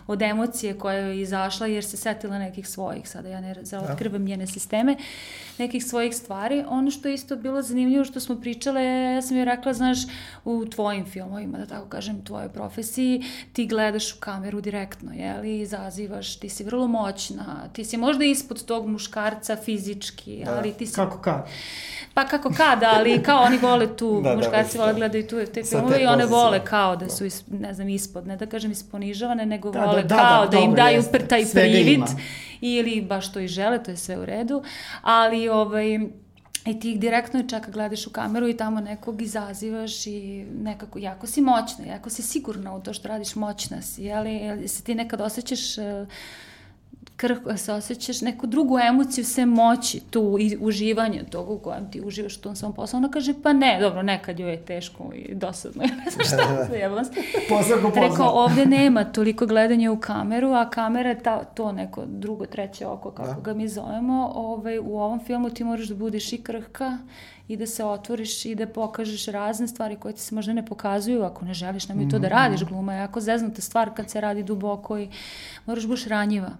[0.11, 3.55] od emocije koja je izašla jer se setila nekih svojih, sada ja ne
[3.91, 4.95] otkrivam njene sisteme,
[5.57, 6.63] nekih svojih stvari.
[6.67, 9.97] Ono što je isto bilo zanimljivo što smo pričale, ja sam joj rekla, znaš,
[10.45, 16.39] u tvojim filmovima, da tako kažem, tvojoj profesiji, ti gledaš u kameru direktno, jeli, izazivaš,
[16.39, 20.57] ti si vrlo moćna, ti si možda ispod tog muškarca fizički, da.
[20.57, 20.95] ali ti si...
[20.95, 21.47] Kako kad?
[22.13, 25.45] Pa kako kada, ali kao oni vole tu, da, da muškarci da, vole gledaju tu
[25.53, 28.71] te filmove i one vole kao da su, is, ne znam, ispod, ne da kažem
[28.71, 32.03] isponižavane, nego da, vole da, da, kao da, da im daju pr, taj privid
[32.61, 34.63] ili baš to i žele, to je sve u redu,
[35.01, 35.99] ali ovaj,
[36.65, 41.27] I ti ih direktno čeka gledaš u kameru i tamo nekog izazivaš i nekako jako
[41.27, 44.95] si moćna, jako si sigurna u to što radiš, moćna si, jeli, jeli se ti
[44.95, 46.07] nekad osjećaš uh,
[47.21, 52.01] krhko se osjećaš neku drugu emociju sve moći tu i uživanje toga u kojem ti
[52.01, 52.97] uživaš u tom svom poslu.
[52.97, 55.83] Ona kaže, pa ne, dobro, nekad joj je teško i dosadno.
[56.05, 56.65] ne znam šta,
[57.05, 57.21] se.
[57.49, 62.03] Posao ko Rekao, ovde nema toliko gledanja u kameru, a kamera je ta, to neko
[62.05, 63.41] drugo, treće oko, kako da.
[63.41, 64.31] ga mi zovemo.
[64.35, 66.97] Ovaj, u ovom filmu ti moraš da budeš i krhka
[67.47, 71.23] i da se otvoriš i da pokažeš razne stvari koje ti se možda ne pokazuju
[71.23, 72.11] ako ne želiš, mm -hmm.
[72.11, 72.35] to da mhm.
[72.35, 75.09] radiš, gluma je jako zeznuta stvar kad se radi duboko i
[75.65, 76.51] moraš buš ranjiva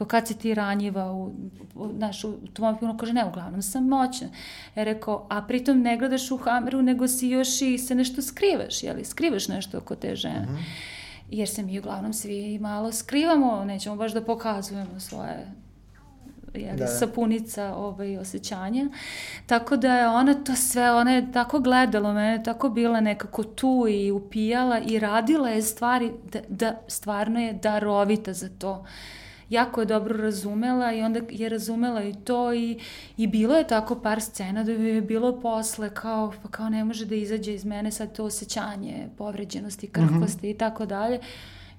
[0.00, 1.32] kao kad si ti ranjiva u,
[1.74, 4.28] u, znaš, u tvom filmu, kaže ne, uglavnom sam moćna.
[4.74, 8.82] Je rekao, a pritom ne gledaš u kameru, nego si još i se nešto skrivaš,
[8.82, 10.46] jeli, skrivaš nešto oko te žene.
[10.46, 10.64] Mm -hmm.
[11.30, 15.46] Jer se mi uglavnom svi malo skrivamo, nećemo baš da pokazujemo svoje
[16.54, 16.86] jeli, da, da.
[16.86, 18.88] sapunica ovaj, osjećanja.
[19.46, 23.86] Tako da je ona to sve, ona je tako gledala mene, tako bila nekako tu
[23.90, 28.84] i upijala i radila je stvari da, da stvarno je darovita za to
[29.50, 32.78] jako je dobro razumela i onda je razumela i to i,
[33.16, 37.06] i bilo je tako par scena da je bilo posle kao, pa kao ne može
[37.06, 40.54] da izađe iz mene sad to osjećanje povređenosti, krhkosti mm -hmm.
[40.54, 41.20] i tako dalje.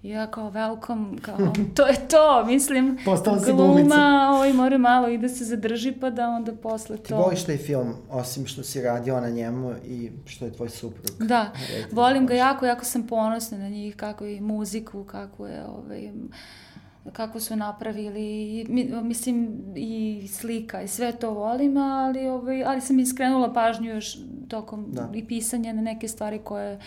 [0.03, 1.37] I ja kao welcome, kao
[1.75, 6.29] to je to, mislim, Postala gluma, ovaj mora malo i da se zadrži pa da
[6.29, 7.03] onda posle to...
[7.03, 11.27] Ti voliš taj film, osim što si radio na njemu i što je tvoj suprug?
[11.27, 15.65] Da, Redi, volim ga jako, jako sam ponosna na njih, kako i muziku, kako je
[15.65, 16.11] ovaj,
[17.13, 18.65] kako su napravili,
[19.03, 24.85] mislim i slika i sve to volim, ali, ovaj, ali sam iskrenula pažnju još tokom
[24.91, 25.09] da.
[25.13, 26.79] i pisanja na neke stvari koje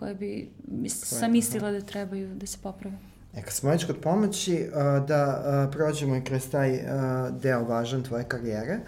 [0.00, 2.96] koje bi mis, sam mislila da trebaju da se poprave.
[3.34, 6.80] E, kad smo već kod pomoći, uh, da uh, prođemo i kroz taj uh,
[7.42, 8.78] deo važan tvoje karijere,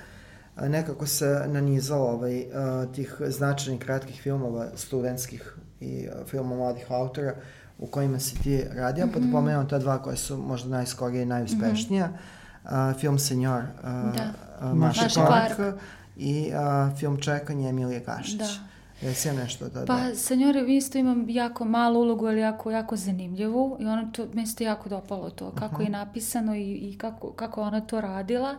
[0.57, 2.47] nekako se nanizalo ovaj,
[2.95, 7.35] tih značajnih kratkih filmova studentskih i filmova mladih autora
[7.83, 9.13] u kojima si ti radio, mm -hmm.
[9.13, 9.33] pa da mhm.
[9.33, 12.07] pomenuo ta dva koja su možda najskorije i najuspešnija.
[12.07, 12.13] Mm
[12.65, 13.01] -hmm.
[13.01, 14.75] film Senjor da.
[14.75, 15.77] Maša Clark
[16.17, 16.53] i
[16.99, 18.39] film Čekanje Emilije Gašić.
[18.39, 18.73] Da.
[19.03, 19.85] Jesi ja nešto da...
[19.87, 20.15] Pa, da.
[20.15, 24.47] Senjore, vi isto imam jako malu ulogu, ali jako, jako zanimljivu i ono to, meni
[24.47, 25.83] se jako dopalo to, kako uh -huh.
[25.83, 25.93] je mhm.
[25.93, 28.57] napisano i, i kako, kako ona to radila.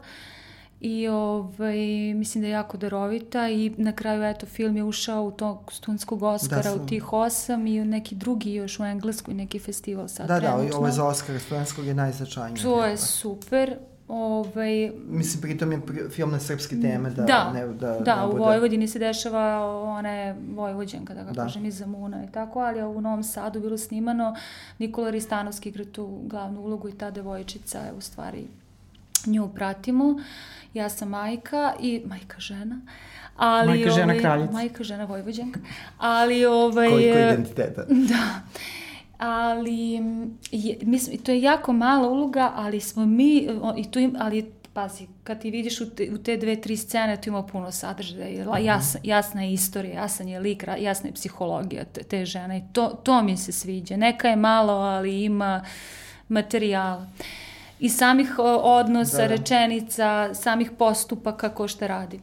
[0.85, 1.77] I ovaj,
[2.13, 6.23] mislim da je jako darovita i na kraju eto film je ušao u tog stunskog
[6.23, 6.81] Oscara da, sam...
[6.81, 10.63] u tih osam i u neki drugi još u Engleskoj neki festival sad da, trenutno.
[10.63, 12.63] Da, da, ovo je za Oscara studentskog je najznačajnije.
[12.63, 13.77] To je super.
[14.07, 17.23] Ovaj, Mislim, pritom je film na srpske teme da...
[17.23, 21.43] Da, ne, da, da ne u Vojvodini se dešava ona je Vojvođenka, da ga da.
[21.43, 24.35] kažem, iz Zamuna i tako, ali u Novom Sadu bilo snimano,
[24.79, 28.47] Nikola Ristanovski igra tu glavnu ulogu i ta devojčica je u stvari
[29.25, 30.19] nju pratimo.
[30.73, 32.81] Ja sam majka i majka žena.
[33.35, 34.51] Ali, majka žena ovaj, kraljica.
[34.51, 35.59] Majka žena Vojvođenka.
[35.97, 36.89] Ali ovaj...
[36.89, 37.85] Koliko identiteta.
[38.09, 38.41] Da
[39.23, 39.91] ali
[40.51, 43.47] je, mislim, to je jako mala uloga, ali smo mi,
[43.77, 47.21] i tu im, ali pazi, kad ti vidiš u te, u te dve, tri scene,
[47.21, 48.65] tu ima puno sadržaja, mhm.
[48.65, 52.87] jas, jasna je istorija, jasan je lik, jasna je psihologija te, te žene i to,
[53.03, 53.97] to mi se sviđa.
[53.97, 55.65] Neka je malo, ali ima
[56.27, 57.07] materijala.
[57.83, 59.27] I samih odnosa, da.
[59.27, 62.19] rečenica, samih postupaka ko šta radi.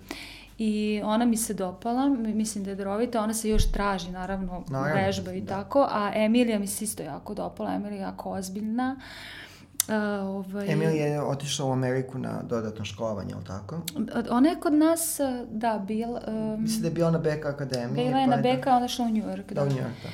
[0.58, 5.02] I ona mi se dopala, mislim da je darovita, ona se još traži, naravno, naravno
[5.02, 5.46] vežba i da.
[5.54, 8.96] tako, a Emilija mi se isto jako dopala, Emilija je jako ozbiljna.
[9.88, 9.94] Uh,
[10.28, 10.72] ovaj...
[10.72, 13.80] Emilija je otišla u Ameriku na dodatno školovanje, ili tako?
[14.30, 16.10] Ona je kod nas, da, bil...
[16.10, 18.06] Um, Mislim da je bila na Beka akademiji.
[18.06, 19.48] Bila je pa na Beka, ona je šla u New York.
[19.48, 20.08] Da, da u New York, da.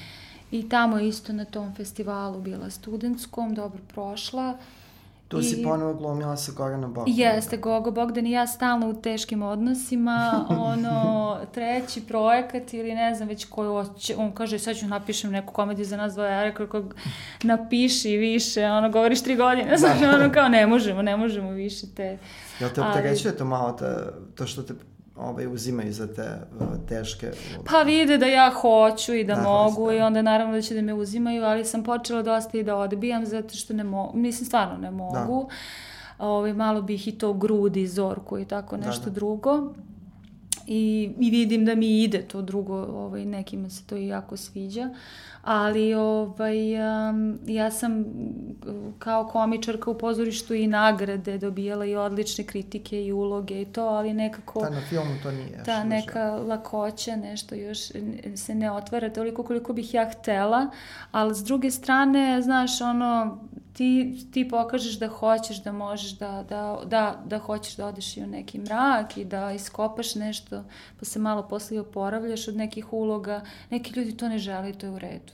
[0.50, 4.50] I tamo isto na tom festivalu bila studentskom, dobro prošla.
[4.50, 4.85] Uh,
[5.28, 5.42] Tu I...
[5.42, 7.20] si ponovo glumila sa Goranom Bogdanom.
[7.20, 13.28] Jeste, Gogo Bogdan i ja stalno u teškim odnosima, ono, treći projekat ili ne znam
[13.28, 16.66] već koju oće, on kaže sad ću napišem neku komediju za nas dvoje, ja rekao
[16.66, 16.88] kako
[17.42, 22.18] napiši više, ono, govoriš tri godine, znači, ono, kao ne možemo, ne možemo više te...
[22.60, 24.74] Jel te opterećuje to malo, ta, to što te
[25.18, 27.32] ovaj, uzimaju za te uh, teške...
[27.70, 29.94] Pa vide da ja hoću i da, da mogu da.
[29.94, 33.26] i onda naravno da će da me uzimaju, ali sam počela dosta i da odbijam
[33.26, 35.48] zato što ne mogu, mislim stvarno ne mogu.
[36.18, 36.26] Da.
[36.26, 39.14] Ovaj, malo bih i to grudi, zorku i tako da, nešto da, da.
[39.14, 39.74] drugo.
[40.66, 44.90] I, I vidim da mi ide to drugo, ovaj, nekima se to i jako sviđa
[45.46, 46.74] ali ovaj,
[47.08, 48.04] um, ja sam
[48.98, 54.14] kao komičarka u pozorištu i nagrade dobijala i odlične kritike i uloge i to, ali
[54.14, 54.60] nekako...
[54.60, 55.62] Da, na filmu to nije.
[55.64, 57.78] Ta neka lakoća, nešto još
[58.36, 60.70] se ne otvara toliko koliko bih ja htela,
[61.12, 63.38] ali s druge strane, znaš, ono,
[63.76, 68.22] ti, ti pokažeš da hoćeš, da možeš, da, da, da, da hoćeš da odeš i
[68.22, 70.64] u neki mrak i da iskopaš nešto,
[70.98, 73.40] pa se malo posle oporavljaš od nekih uloga.
[73.70, 75.32] Neki ljudi to ne žele i to je u redu.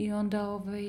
[0.00, 0.82] I onda, ovaj,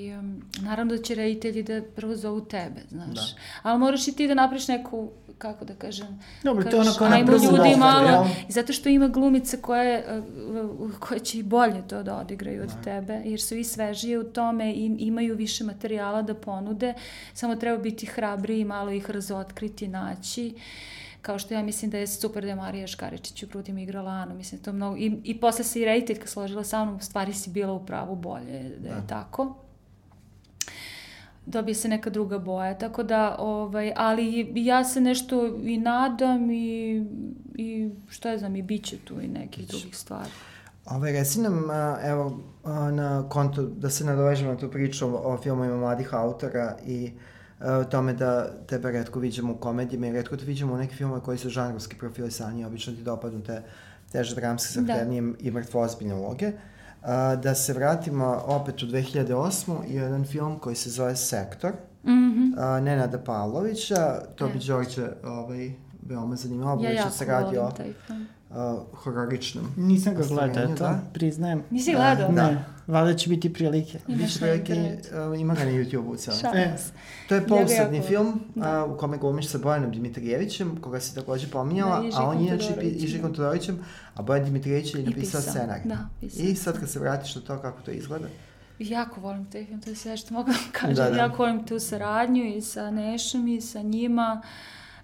[0.61, 3.15] naravno da će reditelji da prvo zovu tebe, znaš.
[3.15, 3.41] Da.
[3.61, 7.09] Ali moraš i ti da napriš neku, kako da kažem, Dobro, kažeš, to ono kao
[7.09, 8.23] na prvu ljudi malo, jel?
[8.49, 10.21] zato što ima glumice koje, eh,
[10.99, 12.81] koje će i bolje to da odigraju od da.
[12.81, 16.93] tebe, jer su i svežije u tome i imaju više materijala da ponude,
[17.33, 20.53] samo treba biti hrabri i malo ih razotkriti, naći.
[20.55, 20.61] Uh,
[21.21, 24.35] kao što ja mislim da je super da je Marija Škaričić u Prutim igrala Anu,
[24.35, 27.73] mislim to mnogo, i, i posle se i rediteljka složila sa mnom, stvari si bila
[27.73, 29.07] u pravu bolje da je da.
[29.07, 29.55] tako.
[31.45, 37.05] dobije se neka druga boja, tako da, ovaj, ali ja se nešto i nadam i,
[37.55, 39.77] i šta ja znam, i bit će tu i nekih Biće.
[39.77, 40.29] drugih stvari.
[40.85, 41.63] Ove, reci nam,
[42.03, 42.39] evo,
[42.91, 47.11] na kontu, da se nadovežemo na tu priču o filmovima mladih autora i
[47.63, 51.21] o tome da tebe redko viđamo u komedijima i redko te viđamo u neke filmove
[51.21, 53.61] koji su žanrovski profilisani, obično ti dopadnu te
[54.11, 55.27] teže dramske, zahtevnije da.
[55.39, 56.51] i mrtvo ozbiljne uloge.
[57.01, 59.87] A, da se vratimo opet u 2008.
[59.87, 61.71] i jedan film koji se zove Sektor,
[62.03, 62.53] mm -hmm.
[62.57, 65.71] a, Nenada Pavlovića, to bi Đorđe ovaj,
[66.07, 67.71] veoma zanimljivo, ja jako se radi o.
[68.51, 69.67] Uh, hororičnom.
[69.77, 70.99] Nisam ga gledao, to da?
[71.13, 71.63] priznajem.
[71.69, 72.31] Nisi gledao?
[72.31, 72.51] Da.
[72.51, 73.99] Ne, valjda će biti prilike.
[74.07, 74.97] Biće prilike,
[75.33, 76.15] uh, ima ga na YouTube-u.
[76.55, 76.77] E.
[77.29, 78.85] To je pousadni ja film da.
[78.85, 82.47] uh, u kome glumiš sa Bojanom Dimitrijevićem, koga si takođe pominjala, da, a on je
[82.47, 83.79] inače i Žigon Todorovićem,
[84.15, 85.83] a Bojan Dimitrijević je napisao scenarij.
[85.85, 86.45] Da, pisao.
[86.45, 88.27] I sad kad se vratiš na to kako to izgleda,
[88.79, 90.95] Jako volim taj film, to je sve što mogu da kažem.
[90.95, 91.17] Da, da.
[91.17, 94.41] Jako volim tu saradnju i sa Nešom i sa njima.
[94.43, 94.49] Uh,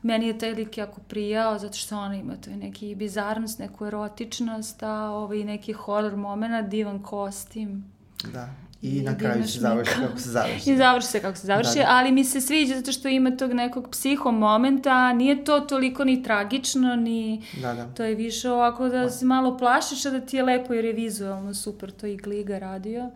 [0.01, 4.83] meni je taj lik jako prijao, zato što ona ima to neki bizarnost, neku erotičnost,
[4.83, 7.85] a ovaj neki horror moment, divan kostim.
[8.33, 8.49] Da.
[8.81, 10.71] I, I na kraju se završi kako se završi.
[10.71, 11.89] I završi se kako se završi, da, da.
[11.89, 16.23] ali mi se sviđa zato što ima tog nekog psiho momenta, nije to toliko ni
[16.23, 17.43] tragično, ni...
[17.61, 17.85] Da, da.
[17.85, 20.93] To je više ovako da se malo plašiš, a da ti je lepo jer je
[20.93, 23.03] vizualno super, to i Gliga radio.
[23.03, 23.11] Uh,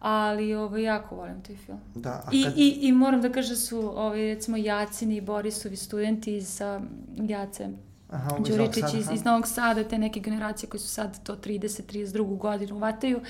[0.00, 1.78] ali ovaj, jako volim taj film.
[1.94, 2.52] Da, I, kad...
[2.56, 6.80] I, I moram da kažem da su ovaj, recimo Jacini i Borisovi studenti sa
[7.16, 7.68] Jace
[8.10, 12.76] Aha, Đuričić iz, iz Novog Sada, te neke generacije koji su sad to 30-32 godinu
[12.76, 13.20] uvataju.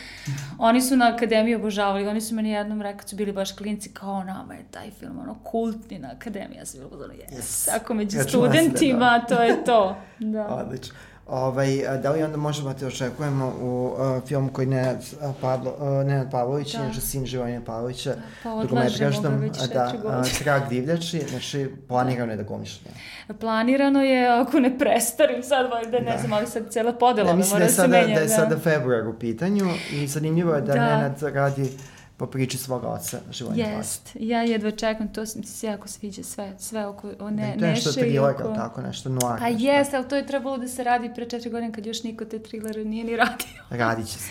[0.59, 4.25] Oni su na akademiji obožavali, oni su meni jednom rekli, su bili baš klinci, kao
[4.25, 6.59] nama je taj film, ono, kultni na akademiji.
[6.59, 7.39] Ja sam pozorna, yes.
[7.39, 7.77] yes.
[7.77, 9.37] Ako među ja studentima, da.
[9.37, 9.97] to je to.
[10.19, 10.47] Da.
[10.47, 10.95] Odlično.
[11.29, 14.99] Ovaj, da li onda možemo da te očekujemo u uh, film koji ne
[15.41, 16.85] Pavlo, uh, Nenad Pavlović, da.
[16.85, 22.37] inače sin Živojina Pavlovića, pa odlažemo ga već da, uh, Trag divljači, znači planirano je
[22.37, 22.81] da glumiš.
[22.85, 22.91] Ne?
[23.35, 26.19] Planirano je, ako ne prestarim sad, da ne da.
[26.19, 28.15] znam, ali sad cijela podela ne, mislim da, da se menja.
[28.15, 30.97] Da je sada februar u pitanju i zanimljivo je da, da.
[30.97, 31.71] Nenad radi
[32.19, 36.55] po priči svoga oca Živojina Jest, ja jedva čekam, to mi se jako sviđa sve,
[36.59, 38.55] sve oko o ne, ne, to je nešto thriller, oko...
[38.55, 39.39] tako, nešto noir.
[39.39, 42.25] Pa jest, ali to je trebalo da se radi pre četiri godine kad još niko
[42.25, 43.63] te thrillere nije ni radio.
[43.85, 44.31] Radit će se.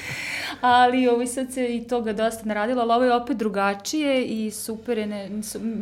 [0.61, 4.97] ali ovo sad se i toga dosta naradilo, ali ovo je opet drugačije i super
[4.97, 5.29] je, ne,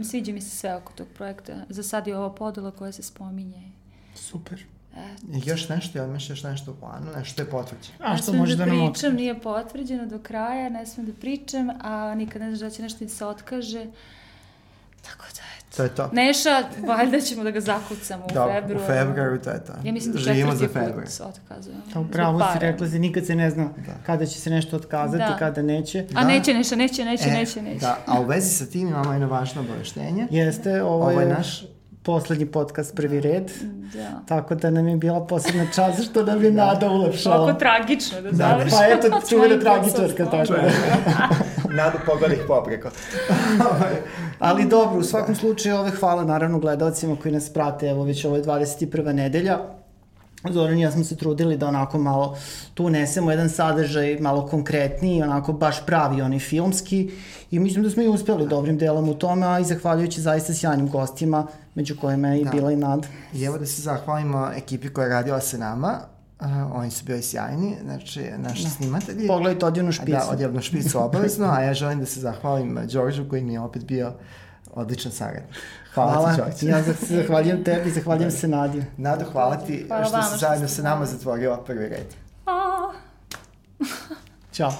[0.04, 1.54] sviđa mi se sve oko tog projekta.
[1.70, 3.72] Za sad je ovo podela koja se spominje.
[4.16, 4.66] Super.
[4.96, 5.00] E,
[5.46, 7.98] još nešto, ili imaš još nešto u planu, nešto je potvrđeno?
[8.00, 11.70] A što može da, da nam pričam, nije potvrđeno do kraja, ne smem da pričam,
[11.82, 13.86] a nikad ne znaš da će nešto da se otkaže.
[15.02, 15.78] Tako da, eto.
[15.78, 16.10] To je to.
[16.14, 18.84] Neša, valjda ćemo da ga zakucamo u da, februaru.
[18.84, 19.74] u februaru, to je to.
[19.84, 21.06] Ja mislim da Živimo za februar.
[21.06, 21.82] put otkazujemo.
[21.94, 23.94] To upravo si rekla se, nikad se ne zna da.
[24.06, 25.38] kada će se nešto otkazati, da.
[25.38, 26.06] kada neće.
[26.16, 26.28] A da.
[26.28, 27.80] neće, Neša, neće, neće, e, neće, neće.
[27.80, 30.28] Da, a u vezi sa tim imamo jedno važno obaveštenje.
[30.32, 31.64] Jeste, ovo, ovo je naš
[32.06, 33.52] poslednji podcast Prvi red.
[33.94, 34.22] Da.
[34.28, 36.66] Tako da nam je bila posebna čast što nam je da.
[36.66, 37.36] Nada ulepšala.
[37.36, 38.80] Ovako tragično da, da završimo.
[38.80, 40.70] Pa eto, čuvena tragičarka tako da.
[41.84, 42.90] Nadu pogodih popreko.
[44.40, 48.36] Ali dobro, u svakom slučaju ove hvala naravno gledalcima koji nas prate, evo već ovo
[48.36, 49.14] je 21.
[49.14, 49.60] nedelja.
[50.52, 52.38] Zoran i ja smo se trudili da onako malo
[52.74, 57.12] tu unesemo jedan sadržaj malo konkretniji, onako baš pravi, onaj filmski
[57.52, 60.90] i mislim da smo i uspeli dobrim delom u tome, a i zahvaljujući zaista sjajnim
[60.90, 62.52] gostima, među kojima je i da.
[62.52, 63.08] bila i Nad.
[63.34, 66.00] I evo da se zahvalimo ekipi koja je radila sa nama,
[66.40, 68.70] Uh, oni su bili sjajni, znači naši da.
[68.70, 69.28] snimatelji.
[69.28, 70.12] Pogledajte odjevnu špicu.
[70.12, 73.86] Da, odjevnu špicu obavezno, a ja želim da se zahvalim Đorđu koji mi je opet
[73.86, 74.14] bio
[74.74, 75.44] odličan saradnik.
[75.96, 76.66] Hvala, hvala ti.
[76.68, 78.84] Ja zahvaljujem tebi, zahvaljujem se Nadi.
[78.98, 82.16] Nado, hvala ti hvala što si zajedno sa nama zatvorila prvi red.
[84.54, 84.72] Ćao.